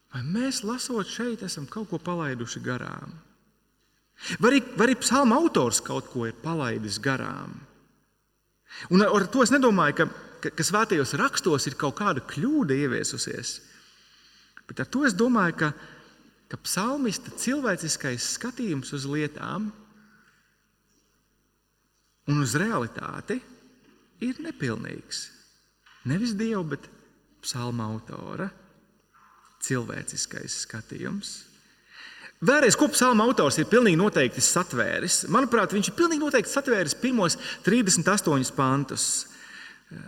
Vai 0.09 0.23
mēs, 0.25 0.63
lasot 0.65 1.05
šeit, 1.05 1.43
esam 1.45 1.67
kaut 1.69 1.91
ko 1.91 1.99
palaiduši 2.01 2.61
garām? 2.65 3.13
Vai 4.39 4.51
arī, 4.51 4.61
vai 4.75 4.89
arī 4.89 4.97
psalma 4.99 5.37
autors 5.39 5.79
kaut 5.83 6.09
ko 6.11 6.25
ir 6.27 6.35
palaidis 6.43 6.99
garām. 7.01 7.55
Un 8.91 9.03
ar 9.03 9.27
to 9.31 9.43
es 9.43 9.51
nedomāju, 9.53 9.95
ka, 9.97 10.07
ka, 10.43 10.51
ka 10.55 10.65
svētajos 10.65 11.15
rakstos 11.19 11.67
ir 11.69 11.77
kaut 11.79 11.97
kāda 11.99 12.23
kļūda 12.27 12.75
ieviesusies. 12.75 13.55
Bet 14.69 14.83
ar 14.83 14.89
to 14.91 15.05
es 15.07 15.15
domāju, 15.17 15.55
ka, 15.63 15.71
ka 16.51 16.59
psalmista 16.61 17.33
cilvēciskais 17.33 18.35
skatījums 18.35 18.93
uz 18.97 19.07
lietām 19.09 19.71
un 22.29 22.43
uz 22.43 22.53
realitāti 22.59 23.39
ir 24.21 24.39
nepilnīgs. 24.43 25.25
Nevis 26.09 26.35
dieva, 26.37 26.61
bet 26.75 26.85
psalma 27.43 27.87
autora 27.89 28.49
cilvēciskais 29.63 30.61
skatījums. 30.65 31.33
Vēlreiz, 32.39 32.77
ko 32.79 32.87
psalma 32.87 33.25
autors 33.27 33.57
ir 33.59 33.67
pilnīgi 33.67 33.99
noteikti 33.99 34.39
satvēris. 34.43 35.25
Manuprāt, 35.27 35.73
viņš 35.75 35.89
ir 35.89 35.95
pilnīgi 35.97 36.23
noteikti 36.23 36.53
satvēris 36.53 36.95
pirmos 37.01 37.35
38 37.65 38.53
pantus. 38.55 39.09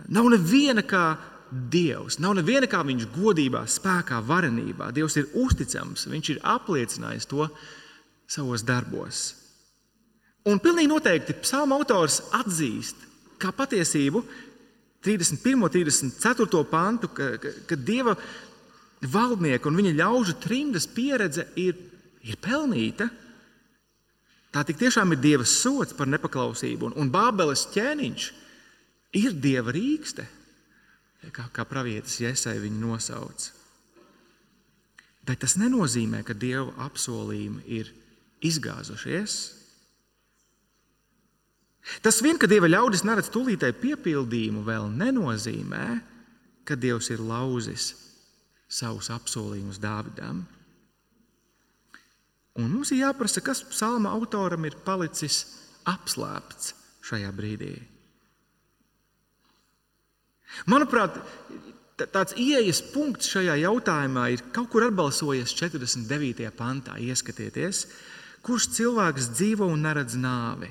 Nav 0.08 0.30
neviena 0.32 0.84
kā 0.86 1.04
Dievs, 1.52 2.16
nav 2.16 2.32
neviena 2.38 2.64
kā 2.64 2.78
viņš 2.88 3.10
godībā, 3.12 3.66
spēkā, 3.68 4.22
varenībā. 4.24 4.88
Dievs 4.96 5.18
ir 5.20 5.28
uzticams, 5.36 6.06
viņš 6.08 6.30
ir 6.32 6.40
apliecinājis 6.48 7.28
to 7.28 7.44
savos 8.24 8.64
darbos. 8.64 9.20
Un 10.48 10.56
pilnīgi 10.64 10.88
noteikti 10.88 11.36
psalma 11.42 11.76
autors 11.76 12.22
atzīst, 12.40 13.04
kā 13.36 13.52
patiesību 13.52 14.24
31. 15.04 15.60
un 15.60 15.76
34. 15.76 16.64
pantu, 16.72 17.12
ka, 17.12 17.34
ka, 17.42 17.52
ka 17.68 17.76
Dieva 17.76 18.16
valdnieka 19.12 19.68
un 19.68 19.76
viņa 19.76 19.98
ļaužu 20.00 20.38
trimdas 20.40 20.88
pieredze 20.88 21.50
ir 21.60 21.91
ir 22.26 22.38
pelnīta. 22.42 23.08
Tā 24.52 24.62
tik 24.68 24.78
tiešām 24.82 25.14
ir 25.14 25.22
Dieva 25.22 25.46
sots 25.48 25.96
par 25.96 26.10
nepaklausību, 26.12 26.92
un, 27.00 27.10
Bābeles 27.12 27.64
ķēniņš 27.72 28.28
ir 29.22 29.34
Dieva 29.40 29.72
rīkste, 29.72 30.26
kā, 31.32 31.48
kā 31.54 31.64
pravietis 31.68 32.20
Iesai 32.20 32.58
viņu 32.60 32.82
nosauc. 32.82 33.48
Bet 35.24 35.40
tas 35.44 35.56
nenozīmē, 35.60 36.20
ka 36.26 36.34
Dieva 36.34 36.72
apsolījumi 36.84 37.64
ir 37.78 37.90
izgāzušies. 38.42 39.40
Tas 42.02 42.20
vien, 42.22 42.38
ka 42.38 42.50
Dieva 42.50 42.70
ļaudis 42.70 43.06
neredz 43.06 43.30
tūlītēju 43.34 43.78
piepildījumu, 43.82 44.62
vēl 44.66 44.90
nenozīmē, 44.98 45.86
ka 46.66 46.76
Dievs 46.78 47.10
ir 47.14 47.22
lauzis 47.22 47.92
savus 48.72 49.10
apsolījumus 49.14 49.80
Dāvidam. 49.82 50.44
Un 52.60 52.68
mums 52.68 52.92
ir 52.92 53.00
jāprasa, 53.00 53.40
kas 53.44 53.62
psalma 53.64 54.12
autoram 54.12 54.66
ir 54.68 54.76
palicis 54.84 55.44
apslēpts 55.88 56.74
šajā 57.08 57.30
brīdī. 57.34 57.72
Manuprāt, 60.68 61.16
tāds 62.12 62.36
ieejas 62.36 62.82
punkts 62.92 63.30
šajā 63.32 63.56
jautājumā 63.62 64.26
ir 64.34 64.44
kaut 64.52 64.68
kur 64.72 64.84
atbalsojies 64.84 65.54
49. 65.56 66.50
pantā. 66.58 66.98
Ieskatieties, 67.00 67.86
kurš 68.44 68.68
cilvēks 68.76 69.32
dzīvo 69.32 69.68
un 69.72 69.86
neredz 69.86 70.18
nāvi 70.20 70.68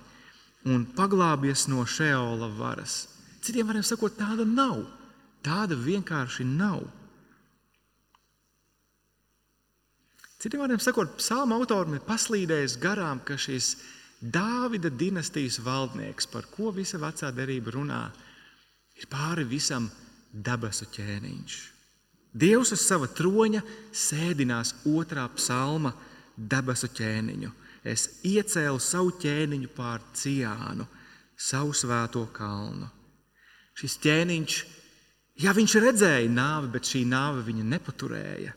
un 0.70 0.86
paglābjas 0.96 1.65
no 1.72 1.82
šeola 1.89 2.52
varas. 2.58 3.08
Citiem 3.41 3.65
vārdiem 3.65 3.86
sakot, 3.86 4.13
tāda 4.20 4.46
nav. 4.46 4.84
Tāda 5.41 5.74
vienkārši 5.74 6.46
nav. 6.46 6.84
Citiem 10.41 10.63
vārdiem 10.63 10.80
sakot, 10.82 11.12
psalma 11.19 11.54
autoram 11.60 11.93
ir 11.93 12.01
paslīdējis 12.08 12.80
garām, 12.82 13.19
ka 13.21 13.36
šis 13.38 13.75
Dāvida 14.21 14.89
dinastijas 14.93 15.60
valdnieks, 15.65 16.27
par 16.30 16.45
ko 16.49 16.69
visa 16.73 16.97
vecā 17.01 17.32
derība 17.34 17.73
runā, 17.73 18.01
ir 18.97 19.08
pāri 19.10 19.45
visam 19.49 19.88
debesu 20.32 20.86
ķēniņš. 20.93 21.56
Dievs 22.34 22.71
uz 22.73 22.84
sava 22.86 23.10
troņa 23.10 23.63
sēdinās 23.93 24.75
otrā 24.88 25.25
psalma 25.36 25.91
debesu 26.38 26.89
ķēniņu. 26.93 27.49
Es 27.84 28.08
iecēlu 28.25 28.80
savu 28.82 29.13
ķēniņu 29.21 29.73
pār 29.77 30.06
ciānu, 30.13 30.86
savu 31.38 31.73
svēto 31.73 32.27
kalnu. 32.34 32.89
Šis 33.77 33.97
ķēniņš, 34.06 34.58
ja 35.41 35.54
viņš 35.58 35.77
redzēja 35.82 36.30
nāvi, 36.30 36.69
bet 36.77 36.89
šī 36.93 37.08
nāve 37.10 37.41
viņu 37.49 37.65
nepaturēja, 37.73 38.54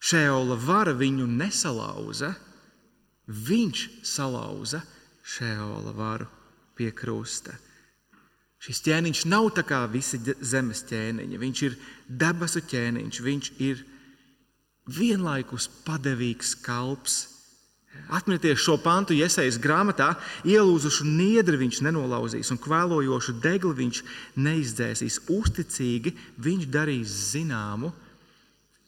Šēola 0.00 0.56
vara 0.56 0.94
viņu 0.96 1.26
nesalauza, 1.28 2.32
viņš 3.28 3.82
salauza 4.06 4.80
šēola 5.30 5.92
varu 5.96 6.28
pie 6.78 6.88
krusta. 6.96 7.52
Šis 8.60 8.82
ķēniņš 8.84 9.24
nav 9.32 9.50
tā 9.56 9.64
kā 9.64 9.80
visi 9.88 10.20
zemes 10.44 10.82
ķēniņi. 10.88 11.38
Viņš 11.40 11.62
ir 11.64 11.76
debesu 12.08 12.60
ķēniņš, 12.68 13.20
viņš 13.24 13.52
ir 13.64 13.84
vienlaikus 14.90 15.68
padevīgs 15.86 16.56
kalps. 16.64 17.22
Atcerieties 18.14 18.60
šo 18.62 18.76
pantu, 18.80 19.16
iesaistīts 19.16 19.58
grāmatā, 19.62 20.12
ielūzušu 20.46 21.06
niedri 21.08 21.58
viņš 21.60 21.80
nenolauzīs, 21.86 22.52
un 22.52 22.60
kvēlojošu 22.62 23.34
degli 23.42 23.72
viņš 23.80 24.02
neizdzēsīs. 24.40 25.18
Uzticīgi 25.32 26.14
viņš 26.40 26.68
darīs 26.70 27.16
zināmu, 27.32 27.92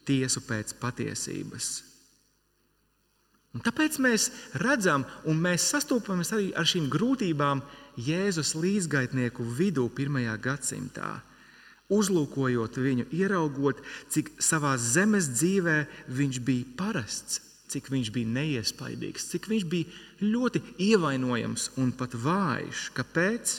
tiesu 0.08 0.42
pēc 0.46 0.74
patiesības. 0.80 1.72
Un 3.52 3.60
tāpēc 3.60 3.98
mēs 4.00 4.30
redzam, 4.62 5.04
un 5.28 5.40
mēs 5.44 5.66
sastopamies 5.74 6.32
arī 6.32 6.52
ar 6.56 6.68
šīm 6.68 6.88
grūtībām 6.92 7.60
Jēzus 8.00 8.54
līdzgaitnieku 8.56 9.44
vidū, 9.58 9.90
pirmajā 9.92 10.38
gadsimtā. 10.40 11.10
Uzlūkojot 11.92 12.78
viņu, 12.80 13.10
ieraugot, 13.12 13.82
cik 14.08 14.30
savā 14.40 14.78
zemes 14.80 15.28
dzīvē 15.34 15.82
viņš 16.08 16.38
bija 16.46 16.70
parasts, 16.78 17.42
cik 17.68 17.90
viņš 17.92 18.12
bija 18.14 18.32
neiespaidīgs, 18.38 19.28
cik 19.34 19.50
viņš 19.52 19.68
bija 19.68 20.24
ļoti 20.24 20.62
ievainojams 20.88 21.74
un 21.82 21.92
pat 21.92 22.16
vājš. 22.16 22.88
Kāpēc? 22.96 23.58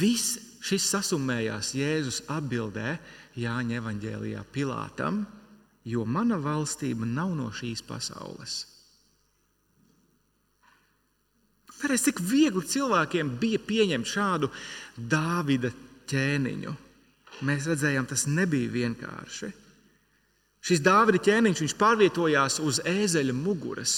Viss 0.00 0.38
šis 0.64 0.86
sasumējās 0.88 1.74
Jēzus 1.76 2.22
atbildē, 2.32 2.96
Jāņa 3.38 3.78
evanģēlijā 3.80 4.42
Pilātam, 4.52 5.22
jo 5.88 6.04
mana 6.04 6.36
valstība 6.40 7.08
nav 7.08 7.32
no 7.38 7.48
šīs 7.54 7.82
pasaules. 7.86 8.58
Pēc 11.82 12.04
cik 12.06 12.20
viegli 12.22 12.62
cilvēkiem 12.68 13.32
bija 13.40 13.58
pieņemt 13.66 14.06
šādu 14.06 14.50
Dāvida 14.96 15.72
ķēniņu. 16.10 16.74
Mēs 17.42 17.66
redzējām, 17.66 18.06
tas 18.06 18.28
nebija 18.30 18.70
vienkārši. 18.70 19.48
Šis 20.62 20.82
Dāvida 20.84 21.18
ķēniņš 21.26 21.74
pārvietojās 21.80 22.60
uz 22.62 22.78
ēzeļa 22.86 23.34
muguras. 23.34 23.96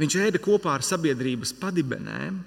Viņš 0.00 0.16
ēda 0.18 0.40
kopā 0.42 0.74
ar 0.78 0.82
sabiedrības 0.82 1.52
padibenēm. 1.60 2.40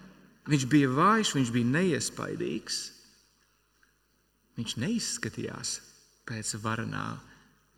Viņš 0.49 0.65
bija 0.69 0.89
vājš, 0.91 1.31
viņš 1.37 1.53
bija 1.55 1.71
neiespaidīgs. 1.77 2.81
Viņš 4.55 4.77
neizskatījās 4.79 5.75
pēc 6.27 6.55
varenā 6.63 7.05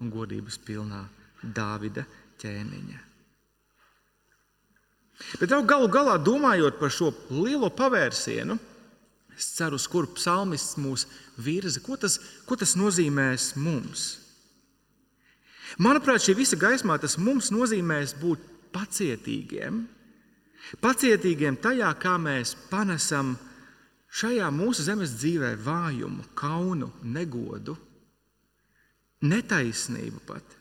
un 0.01 0.13
godības 0.13 0.59
pilnā 0.61 1.03
Dāvida 1.41 2.05
ķēniņa. 2.41 3.03
Bet 5.41 5.53
galu 5.65 5.89
galā, 5.89 6.17
domājot 6.21 6.77
par 6.77 6.93
šo 6.93 7.09
lielo 7.33 7.71
pavērsienu, 7.73 8.57
es 9.37 9.49
ceru, 9.57 9.77
uz 9.77 9.87
kuru 9.89 10.11
psalmists 10.17 10.77
mūs 10.81 11.07
virza, 11.41 11.81
ko 11.81 11.97
tas, 11.97 12.19
ko 12.45 12.57
tas 12.57 12.75
nozīmēs 12.77 13.55
mums. 13.57 14.07
Manuprāt, 15.81 16.23
šī 16.23 16.37
visa 16.37 16.57
gaismā 16.57 16.95
tas 17.01 17.17
mums 17.19 17.49
nozīmēs 17.53 18.15
būt 18.21 18.45
pacietīgiem. 18.73 19.83
Pacietīgiem 20.83 21.57
tajā, 21.63 21.89
kā 22.01 22.15
mēs 22.21 22.53
panesam 22.71 23.35
šajā 24.09 24.47
mūsu 24.53 24.85
zemes 24.87 25.15
dzīvē 25.17 25.55
vājumu, 25.63 26.23
kaunu, 26.37 26.91
negodu, 27.03 27.77
netaisnību 29.25 30.23
pat 30.27 30.57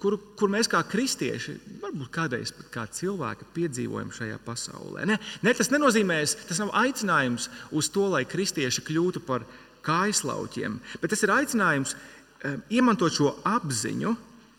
kur, 0.00 0.16
kur 0.38 0.50
mēs 0.52 0.68
kā 0.70 0.80
kristieši, 0.88 1.56
varbūt 1.82 2.10
kādreiz 2.14 2.52
pat 2.56 2.68
kā 2.72 2.84
cilvēki, 2.98 3.48
piedzīvojam 3.54 4.12
šajā 4.14 4.38
pasaulē. 4.44 5.06
Ne, 5.08 5.18
ne, 5.44 5.54
tas 5.56 5.70
nenozīmē, 5.72 6.18
tas 6.48 6.60
nav 6.62 6.72
aicinājums 6.80 7.50
uz 7.76 7.90
to, 7.92 8.06
lai 8.12 8.24
kristieši 8.28 8.84
kļūtu 8.86 9.22
par 9.26 9.46
kājslauķiem, 9.86 10.80
bet 11.02 11.12
tas 11.12 11.22
ir 11.22 11.34
aicinājums 11.34 11.94
um, 11.94 12.62
iemantot 12.72 13.14
šo 13.14 13.34
apziņu, 13.46 14.14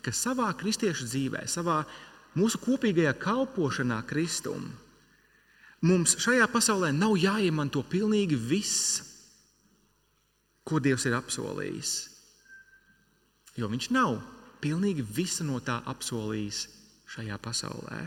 ka 0.05 0.13
savā 0.15 0.51
kristiešu 0.59 1.09
dzīvē, 1.09 1.43
savā 1.51 1.81
mūsu 2.37 2.61
kopīgajā 2.63 3.17
kalpošanā 3.19 3.99
Kristum, 4.07 4.69
mums 5.85 6.17
šajā 6.23 6.47
pasaulē 6.51 6.91
nav 6.95 7.17
jāiemanto 7.19 7.83
pilnīgi 7.85 8.37
viss, 8.37 9.01
ko 10.67 10.81
Dievs 10.83 11.05
ir 11.07 11.15
apsolījis. 11.17 11.93
Jo 13.57 13.69
Viņš 13.71 13.89
nav 13.95 14.19
pilnīgi 14.61 15.05
visu 15.05 15.45
no 15.47 15.59
tā 15.63 15.79
apsolījis 15.85 16.65
šajā 17.13 17.37
pasaulē. 17.41 18.01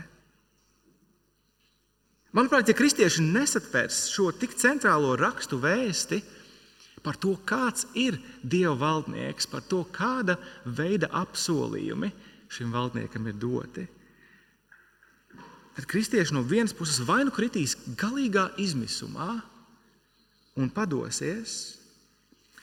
Manuprāt, 2.31 2.69
ja 2.69 2.75
kristieši 2.75 3.25
nesatvers 3.27 4.05
šo 4.13 4.29
tik 4.31 4.53
centrālo 4.55 5.17
rakstu 5.19 5.59
vēsti 5.59 6.21
par 7.03 7.17
to, 7.19 7.33
kāds 7.43 7.89
ir 7.97 8.19
Dieva 8.43 8.77
valdnieks, 8.79 9.49
par 9.51 9.65
to, 9.67 9.81
kāda 9.91 10.37
veida 10.63 11.09
apsolījumi 11.23 12.11
šim 12.51 12.71
valdniekam 12.71 13.27
ir 13.27 13.35
doti, 13.41 13.83
tad 13.83 14.00
kristieši 15.87 16.35
no 16.35 16.43
vienas 16.43 16.73
puses 16.75 16.99
vai 17.07 17.21
nu 17.25 17.31
kritīs 17.31 17.77
galīgā 17.99 18.49
izmisumā 18.61 19.39
un 20.59 20.69
padosies, 20.73 21.77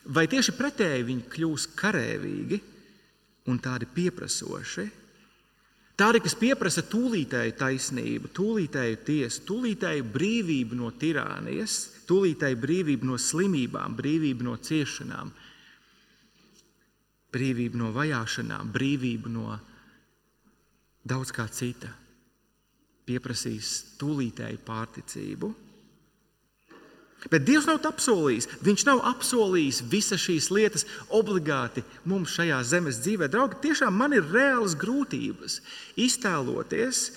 vai 0.04 0.26
tieši 0.28 0.54
pretēji 0.56 1.06
viņi 1.08 1.28
kļūs 1.32 1.68
karēvīgi 1.78 2.60
un 3.48 3.60
tādi 3.64 3.88
pieprasoši. 3.94 4.86
Tādi, 5.98 6.20
kas 6.22 6.36
pieprasa 6.38 6.84
tūlītēju 6.86 7.54
taisnību, 7.58 8.28
tūlītēju 8.36 8.98
tiesu, 9.02 9.42
tūlītēju 9.48 10.04
brīvību 10.14 10.78
no 10.78 10.92
tirānijas, 10.94 11.78
tūlītēju 12.06 12.60
brīvību 12.62 13.08
no 13.08 13.18
slimībām, 13.18 13.96
brīvību 13.98 14.46
no 14.46 14.54
ciešanām, 14.62 15.32
brīvību 17.34 17.80
no 17.80 17.90
vajāšanām, 17.96 18.70
brīvību 18.76 19.32
no 19.34 19.56
daudz 21.08 21.34
kā 21.34 21.48
cita. 21.50 21.90
Pieprasīs 23.08 23.72
tūlītēju 24.00 24.60
pārticību. 24.66 25.54
Bet 27.26 27.42
Dievs 27.42 27.66
nav 27.66 27.82
apsolījis. 27.88 28.46
Viņš 28.62 28.84
nav 28.86 29.00
apsolījis 29.10 29.82
visas 29.90 30.22
šīs 30.22 30.52
lietas 30.54 30.86
obligāti 31.10 31.82
mums 32.06 32.36
šajā 32.36 32.60
zemes 32.62 33.00
dzīvē. 33.02 33.26
Draugi, 33.32 33.58
tiešām 33.64 33.96
man 33.98 34.14
ir 34.14 34.28
reālas 34.30 34.76
grūtības 34.78 35.58
iztēloties, 35.98 37.08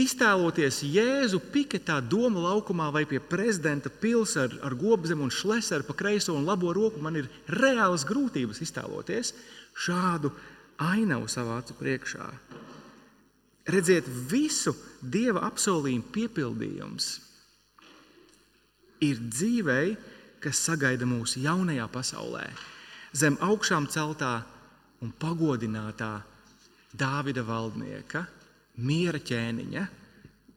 iztēloties 0.00 0.80
Jēzu 0.88 1.42
piketā 1.52 1.98
doma 2.00 2.46
laukumā 2.46 2.88
vai 2.94 3.04
pie 3.10 3.20
prezidenta 3.20 3.92
pilsēta 3.92 4.56
ar, 4.56 4.70
ar 4.70 4.78
gobzemu 4.80 5.28
un 5.28 5.34
šleseru 5.34 5.84
pa 5.84 5.98
kreiso 6.00 6.32
un 6.38 6.48
labo 6.48 6.72
roku. 6.72 7.02
Man 7.04 7.20
ir 7.20 7.28
reālas 7.52 8.08
grūtības 8.08 8.64
iztēloties 8.64 9.34
šādu 9.76 10.32
ainavu 10.80 11.28
savā 11.28 11.60
acu 11.60 11.76
priekšā. 11.76 12.30
Redziet, 13.70 14.06
visu 14.30 14.74
Dieva 15.00 15.44
apsolījumu 15.46 16.10
piepildījums 16.12 17.10
ir 19.04 19.20
dzīvei, 19.30 19.94
kas 20.40 20.60
sagaida 20.66 21.06
mūsu 21.08 21.42
jaunajā 21.44 21.86
pasaulē, 21.92 22.46
zem 23.16 23.38
augšām 23.44 23.88
celtā 23.92 24.40
un 25.04 25.12
pagodinātā 25.16 26.18
Dāvida 26.90 27.44
valdnieka, 27.46 28.24
miera 28.82 29.20
ķēniņa, 29.22 29.84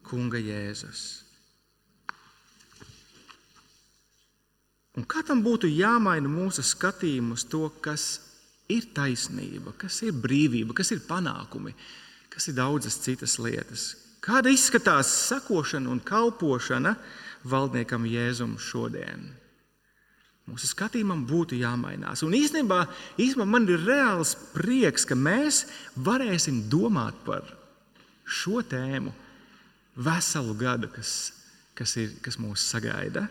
Kunga 0.03 0.39
Jēzus. 0.41 1.03
Un 4.97 5.05
kā 5.09 5.23
tam 5.25 5.41
būtu 5.45 5.69
jāmaina 5.69 6.29
mūsu 6.29 6.65
skatījumu 6.65 7.37
uz 7.37 7.45
to, 7.49 7.67
kas 7.81 8.07
ir 8.69 8.89
taisnība, 8.93 9.73
kas 9.77 10.01
ir 10.05 10.17
brīvība, 10.17 10.75
kas 10.77 10.91
ir 10.93 11.05
panākumi, 11.07 11.73
kas 12.33 12.49
ir 12.49 12.57
daudzas 12.57 12.97
citas 13.01 13.37
lietas? 13.41 13.93
Kāda 14.23 14.51
izskatās 14.53 15.11
sakošana 15.27 15.91
un 15.91 15.99
kalpošana 16.03 16.95
valdniekam 17.43 18.05
Jēzum 18.07 18.55
šodien. 18.61 19.25
Mūsu 20.47 20.67
skatījumam 20.67 21.21
būtu 21.27 21.55
jāmainās. 21.55 22.23
Un 22.25 22.35
īstenībā, 22.35 22.81
īstenībā 23.15 23.47
man 23.47 23.67
ir 23.71 23.83
reāls 23.87 24.33
prieks, 24.55 25.05
ka 25.07 25.15
mēs 25.15 25.63
varēsim 25.95 26.65
domāt 26.71 27.19
par 27.27 27.47
šo 28.27 28.63
tēmu 28.67 29.13
veselu 29.95 30.55
gadu, 30.59 30.89
kas, 30.91 31.31
kas, 31.77 31.95
ir, 32.01 32.11
kas 32.23 32.39
mūs 32.41 32.65
sagaida. 32.73 33.27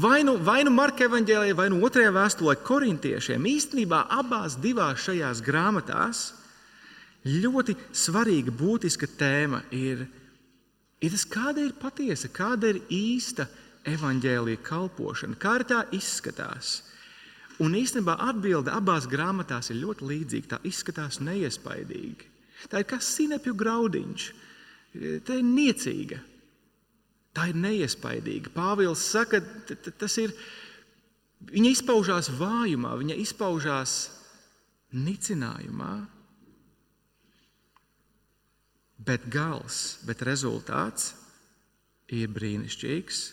Vai 0.00 0.22
nu, 0.24 0.38
vai 0.42 0.62
nu 0.66 0.72
Marka 0.74 1.06
evanģēlijā, 1.06 1.54
vai 1.54 1.68
nu 1.70 1.82
otrajā 1.86 2.10
vēstulē 2.14 2.56
korintiešiem, 2.66 3.44
īstenībā 3.46 4.06
abās 4.18 4.56
divās 4.58 5.04
šajās 5.04 5.42
grāmatās 5.44 6.24
ļoti 7.28 7.74
svarīga, 7.92 8.54
būtiska 8.54 9.08
tēma 9.18 9.62
ir 9.74 10.06
ir 11.02 11.14
tas, 11.14 11.24
kāda 11.30 11.62
ir 11.62 11.74
patiesa, 11.78 12.30
kāda 12.34 12.72
ir 12.72 12.80
īsta 12.90 13.46
evaņģēlīja 13.88 14.62
kalpošana, 14.66 15.38
kā 15.40 15.58
tā 15.66 15.84
izskatās. 15.96 16.82
Un 17.62 17.74
īstenībā 17.74 18.14
atbilde 18.22 18.70
abās 18.70 19.08
grāmatās 19.10 19.72
ir 19.72 19.80
ļoti 19.82 20.06
līdzīga. 20.06 20.50
Tā 20.52 20.58
izskatās 20.68 21.18
neiespaidīgi. 21.26 22.28
Tā 22.70 22.82
ir 22.82 22.86
kā 22.90 23.00
sinepju 23.02 23.54
graudiņš. 23.58 24.26
Tā 25.26 25.38
ir 25.40 25.46
niecīga. 25.46 26.20
Tā 27.34 27.48
ir 27.50 27.58
neiespaidīga. 27.58 28.52
Pāvils 28.54 29.02
saka, 29.02 29.42
tas 29.98 30.18
ir. 30.22 30.34
Viņa 31.38 31.70
izpaužās 31.70 32.32
vājumā, 32.34 32.96
viņa 32.98 33.14
izpaužās 33.22 33.92
nicinājumā 34.90 35.92
bet 39.08 39.24
gals, 39.32 39.98
bet 40.06 40.22
rezultāts 40.28 41.14
ir 42.12 42.30
brīnišķīgs. 42.32 43.24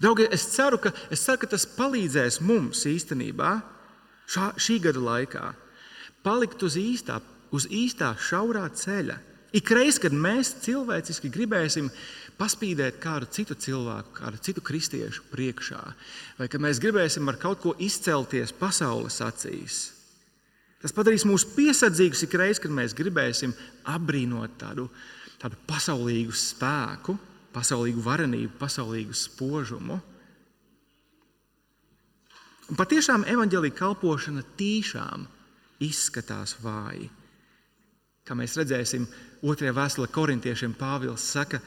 Draugi, 0.00 0.26
es 0.32 0.46
ceru, 0.54 0.80
ka, 0.80 0.92
es 1.12 1.22
ceru, 1.24 1.42
ka 1.44 1.52
tas 1.52 1.66
palīdzēs 1.76 2.40
mums 2.44 2.86
īstenībā 2.88 3.52
šā, 4.32 4.50
šī 4.56 4.80
gada 4.88 5.02
laikā 5.04 5.46
palikt 6.26 6.64
uz 6.66 6.78
īstā, 6.80 7.20
uz 7.54 7.68
īstā 7.70 8.14
šaurā 8.18 8.66
ceļa. 8.74 9.18
Ikreiz, 9.56 10.00
kad 10.02 10.12
mēs 10.12 10.56
cilvēciski 10.64 11.30
gribēsim 11.32 11.90
paspīdēt 12.36 12.98
kādu 13.00 13.28
citu 13.32 13.54
cilvēku, 13.54 14.16
kādu 14.18 14.40
citu 14.42 14.64
kristiešu 14.64 15.28
priekšā, 15.30 15.82
vai 16.40 16.48
kad 16.52 16.64
mēs 16.64 16.80
gribēsim 16.82 17.28
ar 17.30 17.38
kaut 17.40 17.62
ko 17.62 17.76
izcelties 17.80 18.52
pasaules 18.56 19.20
acīs, 19.24 19.78
Tas 20.82 20.92
padarīs 20.92 21.24
mūs 21.26 21.46
piesardzīgus 21.56 22.26
ik 22.26 22.34
reiz, 22.36 22.60
kad 22.60 22.74
mēs 22.74 22.94
gribēsim 22.96 23.54
apbrīnot 23.88 24.58
tādu, 24.60 24.88
tādu 25.40 25.58
pasaulīgu 25.68 26.34
spēku, 26.36 27.16
pasaulīgu 27.56 28.04
varenību, 28.04 28.52
pasaulīgu 28.60 29.16
spožumu. 29.16 29.96
Un 32.66 32.78
patiešām 32.78 33.24
evaņģēlīga 33.30 33.78
kalpošana 33.78 34.42
tīšām 34.58 35.24
izskatās 35.86 36.56
vāji. 36.60 37.08
Kā 38.26 38.34
mēs 38.34 38.56
redzēsim, 38.58 39.06
otrajā 39.46 39.72
vēstulē 39.76 40.10
korintiešiem 40.12 40.74
Pāvils 40.76 41.24
saka, 41.30 41.60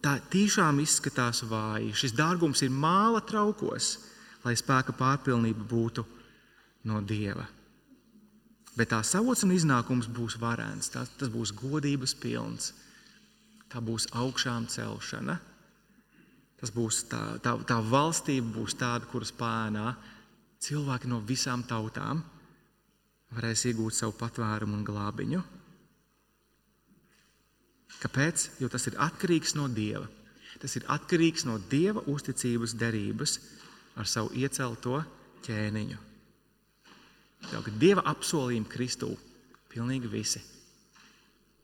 tā 0.00 0.16
tiešām 0.32 0.78
izskatās 0.84 1.42
vāji. 1.50 1.92
Šis 1.98 2.14
dārgums 2.16 2.62
ir 2.62 2.70
māla 2.72 3.20
traukos, 3.26 3.96
lai 4.44 4.54
spēka 4.56 4.94
pārpilnība 4.96 5.66
būtu 5.66 6.06
no 6.88 7.02
Dieva. 7.02 7.44
Bet 8.78 8.92
tā 8.92 9.00
savots 9.06 9.42
un 9.44 9.54
iznākums 9.54 10.08
būs 10.10 10.38
varens, 10.40 10.90
tas, 10.94 11.10
tas 11.18 11.30
būs 11.32 11.52
godības 11.58 12.14
pilns, 12.22 12.72
tā 13.70 13.82
būs 13.82 14.08
augšām 14.14 14.68
celšana. 14.70 15.38
Tas 16.60 16.72
būs 16.74 17.04
tā, 17.08 17.20
tā, 17.40 17.54
tā 17.64 17.78
valstība 17.80 18.52
būs 18.58 18.76
tāda, 18.76 19.08
kuras 19.08 19.32
pēnā 19.32 19.94
cilvēki 20.60 21.08
no 21.08 21.22
visām 21.24 21.64
tautām 21.64 22.20
varēs 23.32 23.64
iegūt 23.70 23.96
savu 23.96 24.12
patvērumu 24.20 24.76
un 24.76 24.84
glābiņu. 24.84 25.40
Kāpēc? 28.00 28.46
Jo 28.60 28.68
tas 28.72 28.86
ir 28.90 28.98
atkarīgs 29.00 29.56
no 29.56 29.68
Dieva. 29.72 30.06
Tas 30.60 30.76
ir 30.76 30.84
atkarīgs 30.92 31.46
no 31.48 31.56
Dieva 31.72 32.04
uzticības 32.10 32.76
derības 32.76 33.38
ar 33.96 34.08
savu 34.08 34.32
iecelto 34.36 35.00
ķēniņu. 35.46 36.09
Kad 37.48 37.76
Dieva 37.80 38.04
apsolījumi 38.12 38.68
Kristū 38.70 39.10
pilnīgi 39.72 40.10
visi 40.12 40.40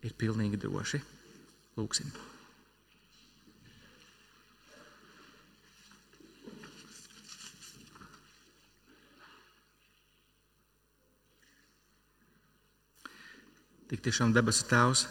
ir 0.07 0.14
pilnīgi 0.18 0.59
droši. 0.61 1.03
Lūksim! 1.77 2.11
Tik 13.87 14.01
tiešām 14.03 14.33
debesu 14.35 14.64
Tēvs, 14.66 15.05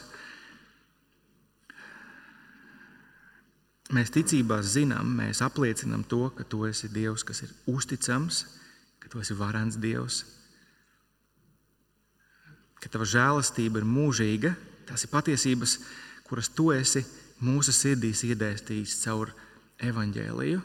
mēs 3.96 4.12
ticībā 4.12 4.58
zinām, 4.68 5.14
mēs 5.16 5.40
apliecinām 5.46 6.04
to, 6.12 6.26
ka 6.36 6.44
Tu 6.44 6.60
esi 6.68 6.90
Dievs, 6.92 7.24
kas 7.24 7.46
ir 7.46 7.54
uzticams, 7.72 8.42
ka 9.00 9.08
Tu 9.14 9.24
esi 9.24 9.38
varants 9.40 9.80
Dievs, 9.80 10.26
ka 12.82 12.92
Tava 12.92 13.08
žēlastība 13.10 13.82
ir 13.82 13.88
mūžīga. 13.90 14.54
Tās 14.90 15.06
ir 15.06 15.14
patiesības, 15.14 15.80
kuras 16.28 16.52
Tu 16.54 16.70
esi 16.76 17.06
mūsu 17.46 17.74
sirdīs 17.76 18.24
iedēstījis 18.28 19.00
caur 19.04 19.34
evaņģēliju, 19.84 20.62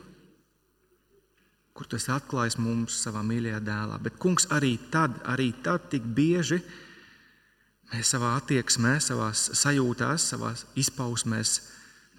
kur 1.74 1.88
Tu 1.88 1.98
esi 1.98 2.12
atklājis 2.14 2.60
mums 2.60 3.00
savā 3.00 3.24
mīļajā 3.26 3.64
dēlā. 3.66 3.98
Bet, 4.04 4.20
kungs, 4.20 4.50
arī 4.52 4.76
tad, 4.92 5.16
arī 5.30 5.52
tad 5.64 5.88
tik 5.92 6.04
bieži 6.04 6.60
Mēs 7.90 8.12
savā 8.14 8.36
attieksmē, 8.38 8.98
savā 9.02 9.32
sajūtās, 9.34 10.28
savā 10.30 10.52
izpausmēs 10.78 11.56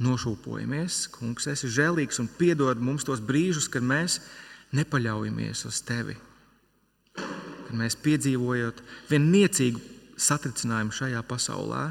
nošūpojamies. 0.04 1.06
Kungs, 1.16 1.48
esi 1.48 1.70
žēlīgs 1.72 2.20
un 2.20 2.28
piedod 2.36 2.82
mums 2.84 3.08
tos 3.08 3.22
brīžus, 3.24 3.70
kad 3.72 3.86
mēs 3.86 4.20
nepaļaujamies 4.76 5.64
uz 5.70 5.80
tevi. 5.88 6.18
Kad 7.72 7.80
mēs 7.80 7.96
piedzīvojam 8.04 8.76
vienu 9.08 9.30
niecīgu 9.32 9.80
satricinājumu 10.20 10.92
šajā 10.92 11.22
pasaulē, 11.24 11.86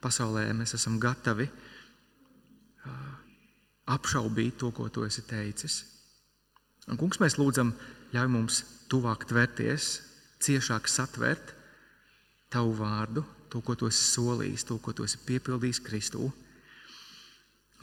pasaulē 0.00 0.46
mēs 0.56 0.72
esam 0.78 0.96
gatavi 0.96 1.44
apšaubīt 3.84 4.56
to, 4.56 4.70
ko 4.72 4.88
tu 4.88 5.04
esi 5.04 5.26
teicis. 5.28 5.82
Un, 6.88 6.96
kungs, 6.96 7.20
mēs 7.20 7.36
lūdzam, 7.36 7.74
ļauj 8.14 8.30
mums 8.32 8.62
tuvāk 8.88 9.26
tvērties, 9.28 9.90
ciešāk 10.40 10.88
satvert 10.88 11.52
tavu 12.48 12.72
vārdu, 12.80 13.26
to, 13.52 13.60
ko 13.60 13.76
tu 13.76 13.90
esi 13.92 14.00
solījis, 14.14 14.64
to, 14.70 14.80
ko 14.80 14.96
tu 14.96 15.04
esi 15.04 15.20
piepildījis 15.26 15.82
Kristū. 15.84 16.30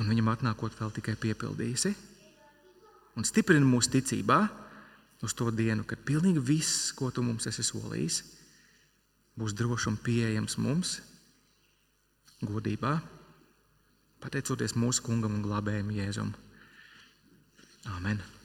Un 0.01 0.09
viņam 0.09 0.33
atnākot, 0.33 0.73
vēl 0.81 0.89
tikai 0.97 1.13
piepildīsi. 1.21 1.93
Un 3.13 3.29
stiprini 3.29 3.69
mūsu 3.69 3.93
ticībā 3.93 4.41
uz 5.23 5.33
to 5.37 5.49
dienu, 5.51 5.85
kad 5.87 6.03
pilnīgi 6.05 6.43
viss, 6.43 6.91
ko 6.97 7.09
tu 7.11 7.23
mums 7.25 7.49
esi 7.49 7.65
solījis, 7.65 8.21
būs 9.37 9.55
droši 9.57 9.91
un 9.91 9.99
pieejams 10.05 10.57
mums, 10.61 10.97
godībā, 12.45 12.97
pateicoties 14.21 14.77
mūsu 14.77 15.05
kungam 15.05 15.37
un 15.37 15.45
glābējam 15.45 15.93
Jēzum. 15.93 16.33
Amen! 17.97 18.36